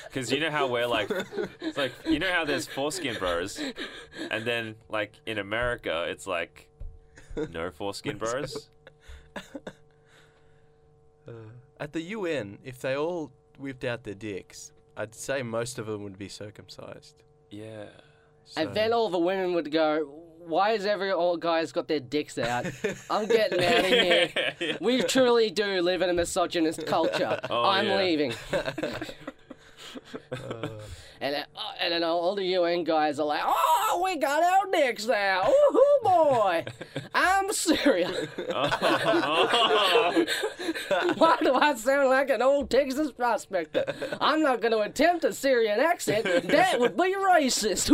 Because 0.09 0.31
you 0.31 0.39
know 0.39 0.49
how 0.51 0.67
we're 0.67 0.87
like, 0.87 1.09
it's 1.61 1.77
like 1.77 1.91
you 2.05 2.17
know 2.19 2.31
how 2.31 2.43
there's 2.43 2.65
foreskin 2.67 3.15
bros, 3.19 3.61
and 4.31 4.43
then 4.43 4.75
like 4.89 5.13
in 5.25 5.37
America 5.37 6.05
it's 6.09 6.25
like 6.25 6.67
no 7.51 7.69
foreskin 7.71 8.17
bros. 8.17 8.69
Uh, 11.27 11.31
at 11.79 11.93
the 11.93 12.01
UN, 12.01 12.57
if 12.63 12.79
they 12.79 12.95
all 12.97 13.31
whipped 13.59 13.83
out 13.83 14.03
their 14.03 14.15
dicks, 14.15 14.71
I'd 14.97 15.13
say 15.13 15.43
most 15.43 15.77
of 15.79 15.85
them 15.85 16.03
would 16.03 16.17
be 16.17 16.27
circumcised. 16.27 17.15
Yeah. 17.51 17.85
and 18.57 18.73
then 18.73 18.93
all 18.93 19.09
the 19.09 19.19
women 19.19 19.53
would 19.53 19.71
go, 19.71 20.05
"Why 20.39 20.71
has 20.71 20.85
every 20.85 21.11
old 21.11 21.39
guy's 21.39 21.71
got 21.71 21.87
their 21.87 21.99
dicks 21.99 22.37
out? 22.37 22.65
I'm 23.09 23.27
getting 23.27 23.63
out 23.63 23.79
of 23.79 23.85
here." 23.85 24.77
We 24.81 25.01
truly 25.03 25.49
do 25.51 25.81
live 25.81 26.01
in 26.01 26.09
a 26.09 26.13
misogynist 26.13 26.85
culture. 26.85 27.39
Oh, 27.49 27.63
I'm 27.63 27.87
yeah. 27.87 27.97
leaving. 27.97 28.33
and 30.31 31.33
then, 31.33 31.45
uh, 31.55 31.71
and 31.81 31.93
then 31.93 32.03
all 32.03 32.35
the 32.35 32.43
UN 32.43 32.83
guys 32.83 33.19
are 33.19 33.25
like, 33.25 33.41
"Oh, 33.43 34.01
we 34.03 34.17
got 34.17 34.43
our 34.43 34.71
dicks 34.71 35.05
now, 35.05 35.49
Ooh 35.49 35.89
boy, 36.03 36.65
I'm 37.13 37.51
serious. 37.51 38.27
Oh. 38.53 40.25
Why 41.17 41.37
do 41.41 41.53
I 41.53 41.75
sound 41.75 42.09
like 42.09 42.29
an 42.29 42.41
old 42.41 42.69
Texas 42.69 43.11
prospector? 43.11 43.85
I'm 44.19 44.41
not 44.41 44.61
going 44.61 44.71
to 44.71 44.79
attempt 44.79 45.25
a 45.25 45.33
Syrian 45.33 45.79
accent. 45.79 46.25
That 46.47 46.79
would 46.79 46.95
be 46.97 47.15
racist. 47.15 47.89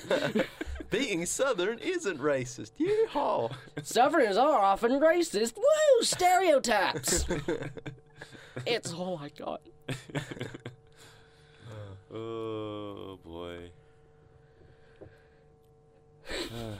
Being 0.90 1.24
Southern 1.26 1.78
isn't 1.78 2.18
racist. 2.18 2.72
Yeehaw! 2.80 3.52
Southerners 3.82 4.36
are 4.36 4.58
often 4.60 4.92
racist. 5.00 5.56
Woo! 5.56 6.02
Stereotypes. 6.02 7.26
it's 8.66 8.92
all 8.92 9.20
I 9.22 9.28
got. 9.28 9.60
Oh 12.12 13.18
boy. 13.24 13.70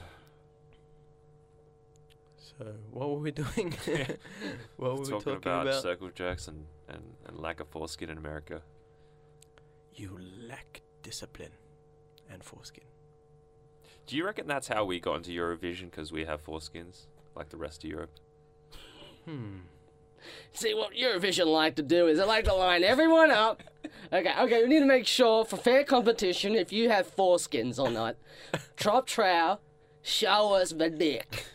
So, 2.57 2.67
what 2.91 3.09
were 3.09 3.19
we 3.19 3.31
doing? 3.31 3.73
what 4.77 4.91
were 4.91 4.99
we 4.99 5.05
talking, 5.05 5.19
talking 5.19 5.35
about, 5.37 5.67
about? 5.67 5.81
circle 5.81 6.09
jerks 6.13 6.47
and, 6.47 6.65
and, 6.87 7.01
and 7.25 7.39
lack 7.39 7.59
of 7.59 7.67
foreskin 7.69 8.09
in 8.11 8.19
America. 8.19 8.61
You 9.95 10.19
lack 10.47 10.81
discipline 11.01 11.53
and 12.29 12.43
foreskin. 12.43 12.83
Do 14.05 14.15
you 14.15 14.25
reckon 14.25 14.45
that's 14.45 14.67
how 14.67 14.85
we 14.85 14.99
got 14.99 15.15
into 15.15 15.31
Eurovision 15.31 15.89
because 15.89 16.11
we 16.11 16.25
have 16.25 16.45
foreskins 16.45 17.07
like 17.35 17.49
the 17.49 17.57
rest 17.57 17.83
of 17.83 17.89
Europe? 17.89 18.11
Hmm. 19.25 19.59
See, 20.53 20.73
what 20.73 20.93
Eurovision 20.93 21.45
like 21.47 21.75
to 21.75 21.81
do 21.83 22.07
is 22.07 22.17
they 22.17 22.25
like 22.25 22.45
to 22.45 22.53
line 22.53 22.83
everyone 22.83 23.31
up. 23.31 23.63
Okay, 24.13 24.33
okay, 24.39 24.63
we 24.63 24.69
need 24.69 24.79
to 24.79 24.85
make 24.85 25.07
sure 25.07 25.45
for 25.45 25.57
fair 25.57 25.83
competition 25.83 26.55
if 26.55 26.71
you 26.73 26.89
have 26.89 27.13
foreskins 27.15 27.79
or 27.79 27.89
not. 27.89 28.15
Trop 28.75 29.07
trow, 29.07 29.59
show 30.01 30.53
us 30.53 30.71
the 30.71 30.89
dick. 30.89 31.45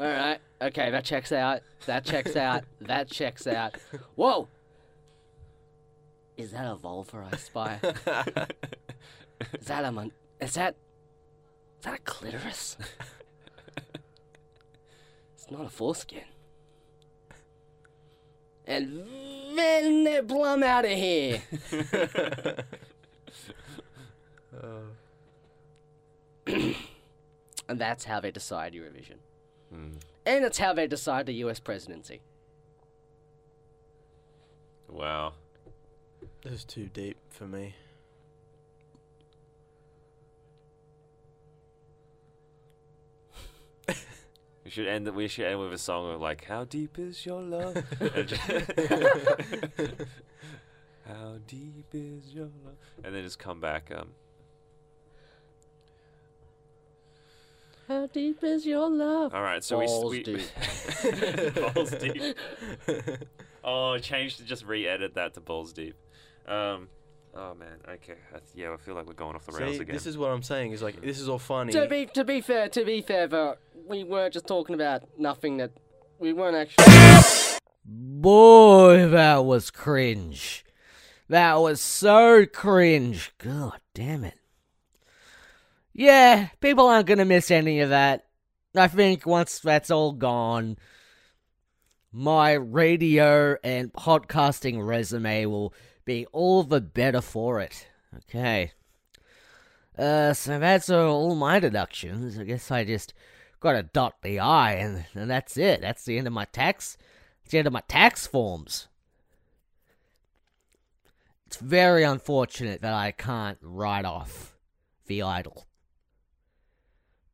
Alright, 0.00 0.40
okay, 0.60 0.90
that 0.90 1.04
checks 1.04 1.32
out. 1.32 1.60
That 1.86 2.04
checks 2.04 2.36
out. 2.36 2.64
That 2.80 3.08
checks 3.08 3.46
out. 3.46 3.76
Whoa! 4.14 4.48
Is 6.36 6.52
that 6.52 6.66
a 6.66 6.76
vulva 6.76 7.28
I 7.32 7.36
spy? 7.36 7.78
Is 9.58 9.66
that 9.66 9.84
a 9.84 9.92
mon- 9.92 10.12
Is 10.40 10.54
that. 10.54 10.76
Is 11.78 11.84
that 11.84 11.94
a 11.94 12.02
clitoris? 12.02 12.76
It's 15.34 15.50
not 15.50 15.66
a 15.66 15.68
foreskin. 15.68 16.22
And 18.66 19.06
then 19.54 20.04
they 20.04 20.22
plumb 20.22 20.62
out 20.62 20.84
of 20.84 20.92
here. 20.92 21.42
and 26.46 26.76
that's 27.68 28.04
how 28.04 28.20
they 28.20 28.30
decide 28.30 28.74
Eurovision. 28.74 29.16
Hmm. 29.72 29.94
And 30.24 30.44
it's 30.44 30.58
how 30.58 30.72
they 30.72 30.86
decide 30.86 31.26
the 31.26 31.34
US 31.34 31.58
presidency. 31.58 32.20
Wow. 34.88 35.32
This 36.42 36.52
is 36.52 36.64
too 36.64 36.88
deep 36.92 37.16
for 37.30 37.46
me. 37.46 37.74
We 44.64 44.70
should 44.70 44.86
end. 44.86 45.08
We 45.14 45.26
should 45.28 45.46
end 45.46 45.58
with 45.60 45.72
a 45.72 45.78
song 45.78 46.12
of 46.14 46.20
like, 46.20 46.44
"How 46.44 46.64
deep 46.64 46.98
is 46.98 47.26
your 47.26 47.42
love?" 47.42 47.76
And 48.00 48.30
How 51.06 51.38
deep 51.48 51.86
is 51.92 52.32
your 52.32 52.44
love? 52.64 52.76
And 53.02 53.12
then 53.14 53.24
just 53.24 53.38
come 53.40 53.60
back. 53.60 53.90
Um, 53.94 54.10
How 57.88 58.06
deep 58.06 58.42
is 58.44 58.64
your 58.64 58.88
love? 58.88 59.34
all 59.34 59.42
right, 59.42 59.62
so 59.64 59.78
we 59.78 59.84
s- 59.84 59.90
Balls 59.90 60.10
we 60.12 60.22
deep. 60.22 61.54
balls 61.74 61.90
deep. 61.90 62.36
Oh, 63.64 63.98
changed 63.98 64.38
to 64.38 64.44
just 64.44 64.64
re-edit 64.64 65.14
that 65.14 65.34
to 65.34 65.40
balls 65.40 65.72
deep. 65.72 65.96
Um, 66.46 66.88
oh 67.34 67.54
man, 67.54 67.78
okay, 67.88 68.14
I 68.34 68.38
th- 68.38 68.50
yeah, 68.54 68.72
I 68.72 68.76
feel 68.76 68.94
like 68.94 69.06
we're 69.06 69.14
going 69.14 69.34
off 69.34 69.46
the 69.46 69.52
rails 69.52 69.76
See, 69.76 69.82
again. 69.82 69.94
this 69.94 70.06
is 70.06 70.16
what 70.18 70.30
I'm 70.30 70.42
saying. 70.42 70.72
Is 70.72 70.82
like 70.82 71.00
this 71.00 71.20
is 71.20 71.28
all 71.28 71.38
funny. 71.38 71.72
To 71.72 71.86
be 71.86 72.06
to 72.06 72.24
be 72.24 72.40
fair, 72.40 72.68
to 72.68 72.84
be 72.84 73.00
fair, 73.02 73.26
though, 73.26 73.56
we 73.86 74.04
were 74.04 74.30
just 74.30 74.46
talking 74.46 74.74
about 74.74 75.02
nothing 75.18 75.58
that 75.58 75.72
we 76.18 76.32
weren't 76.32 76.56
actually. 76.56 77.58
Boy, 77.84 79.08
that 79.08 79.44
was 79.44 79.70
cringe. 79.70 80.64
That 81.28 81.60
was 81.60 81.80
so 81.80 82.46
cringe. 82.46 83.32
God 83.38 83.80
damn 83.94 84.24
it. 84.24 84.38
Yeah, 85.92 86.48
people 86.60 86.86
aren't 86.86 87.06
gonna 87.06 87.24
miss 87.24 87.50
any 87.50 87.80
of 87.80 87.90
that. 87.90 88.26
I 88.74 88.88
think 88.88 89.26
once 89.26 89.58
that's 89.58 89.90
all 89.90 90.12
gone, 90.12 90.78
my 92.12 92.52
radio 92.52 93.56
and 93.62 93.92
podcasting 93.92 94.86
resume 94.86 95.46
will 95.46 95.74
be 96.04 96.26
all 96.32 96.62
the 96.62 96.80
better 96.80 97.20
for 97.20 97.60
it. 97.60 97.88
Okay. 98.16 98.72
Uh, 99.96 100.32
so 100.32 100.58
that's 100.58 100.90
all 100.90 101.34
my 101.34 101.60
deductions. 101.60 102.38
I 102.38 102.44
guess 102.44 102.70
I 102.70 102.84
just 102.84 103.14
gotta 103.60 103.82
dot 103.82 104.22
the 104.22 104.40
I, 104.40 104.72
and, 104.72 105.04
and 105.14 105.30
that's 105.30 105.56
it. 105.56 105.80
That's 105.80 106.04
the 106.04 106.18
end 106.18 106.26
of 106.26 106.32
my 106.32 106.46
tax. 106.46 106.96
It's 107.42 107.52
the 107.52 107.58
end 107.58 107.66
of 107.66 107.72
my 107.72 107.82
tax 107.88 108.26
forms. 108.26 108.88
It's 111.46 111.58
very 111.58 112.02
unfortunate 112.02 112.80
that 112.80 112.94
I 112.94 113.12
can't 113.12 113.58
write 113.60 114.06
off 114.06 114.56
The 115.06 115.22
Idol. 115.22 115.66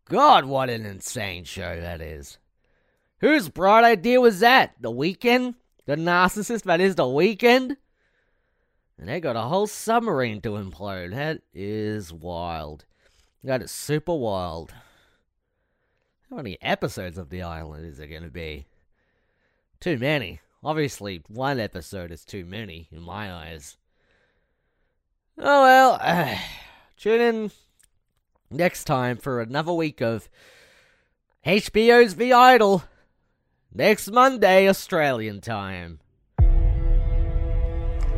God, 0.08 0.44
what 0.46 0.70
an 0.70 0.84
insane 0.84 1.44
show 1.44 1.80
that 1.80 2.00
is. 2.00 2.38
Whose 3.20 3.48
bright 3.48 3.84
idea 3.84 4.20
was 4.20 4.40
that? 4.40 4.74
The 4.80 4.90
Weeknd? 4.90 5.54
The 5.86 5.96
narcissist 5.96 6.64
that 6.64 6.80
is 6.80 6.96
the 6.96 7.04
Weeknd? 7.04 7.76
And 8.98 9.08
they 9.08 9.20
got 9.20 9.36
a 9.36 9.42
whole 9.42 9.66
submarine 9.66 10.40
to 10.40 10.50
implode. 10.50 11.12
That 11.12 11.42
is 11.54 12.12
wild. 12.12 12.84
That 13.44 13.62
is 13.62 13.70
super 13.70 14.14
wild. 14.14 14.72
How 16.28 16.36
many 16.36 16.58
episodes 16.60 17.16
of 17.16 17.30
The 17.30 17.42
Island 17.42 17.86
is 17.86 17.98
there 17.98 18.08
going 18.08 18.24
to 18.24 18.28
be? 18.28 18.66
Too 19.80 19.98
many. 19.98 20.40
Obviously, 20.64 21.22
one 21.28 21.60
episode 21.60 22.10
is 22.10 22.24
too 22.24 22.44
many 22.44 22.88
in 22.90 23.00
my 23.00 23.32
eyes. 23.32 23.76
Oh 25.38 25.62
well, 25.62 26.38
tune 26.96 27.20
in 27.20 27.50
next 28.50 28.84
time 28.84 29.16
for 29.16 29.40
another 29.40 29.72
week 29.72 30.00
of 30.00 30.28
HBO's 31.46 32.16
The 32.16 32.32
Idol. 32.32 32.82
Next 33.72 34.10
Monday, 34.10 34.68
Australian 34.68 35.40
time. 35.40 36.00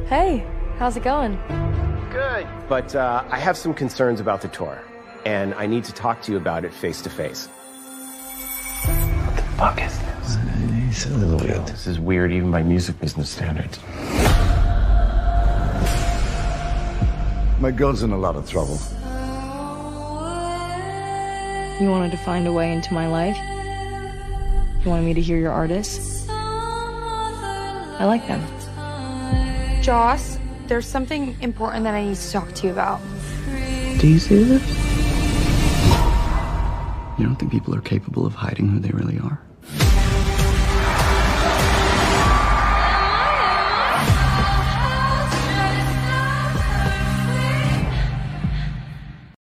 Hey, 0.07 0.47
how's 0.81 0.97
it 0.97 1.03
going? 1.05 1.39
Good. 2.11 2.49
But 2.67 2.95
uh, 2.95 3.23
I 3.29 3.39
have 3.39 3.59
some 3.59 3.75
concerns 3.75 4.19
about 4.19 4.41
the 4.41 4.49
tour, 4.49 4.83
and 5.27 5.53
I 5.55 5.67
need 5.67 5.85
to 5.85 5.93
talk 5.93 6.23
to 6.23 6.33
you 6.33 6.39
about 6.39 6.65
it 6.65 6.73
face 6.73 7.03
to 7.03 7.11
face. 7.11 7.49
What 9.27 9.37
the 9.37 9.43
fuck 9.59 9.81
is 9.83 9.99
this? 9.99 10.39
It's 10.89 11.05
a 11.05 11.11
little 11.11 11.39
weird. 11.39 11.67
This 11.67 11.87
is 11.87 12.01
weird 12.01 12.33
even 12.33 12.51
by 12.51 12.63
music 12.63 12.99
business 12.99 13.29
standards. 13.29 13.79
My 17.61 17.71
girl's 17.71 18.03
in 18.03 18.13
a 18.13 18.19
lot 18.19 18.37
of 18.37 18.49
trouble. 18.49 18.79
You 21.79 21.91
wanted 21.91 22.11
to 22.13 22.19
find 22.25 22.47
a 22.47 22.53
way 22.53 22.73
into 22.73 22.95
my 22.95 23.07
life? 23.07 23.37
You 24.83 24.91
wanted 24.91 25.05
me 25.05 25.13
to 25.13 25.21
hear 25.21 25.37
your 25.37 25.53
artists? 25.53 26.27
I 26.31 28.07
like 28.07 28.27
them. 28.27 28.43
Joss, 29.83 30.40
there's 30.71 30.87
something 30.87 31.37
important 31.41 31.83
that 31.83 31.95
I 31.95 32.05
need 32.05 32.15
to 32.15 32.31
talk 32.31 32.53
to 32.53 32.69
you 32.69 32.73
about. 32.73 33.01
Do 33.99 34.07
you 34.07 34.21
see 34.21 34.45
this? 34.45 34.63
You 37.19 37.27
don't 37.27 37.35
think 37.35 37.51
people 37.51 37.75
are 37.75 37.81
capable 37.81 38.25
of 38.25 38.37
hiding 38.37 38.69
who 38.69 38.79
they 38.79 38.91
really 38.91 39.19
are? 39.19 39.43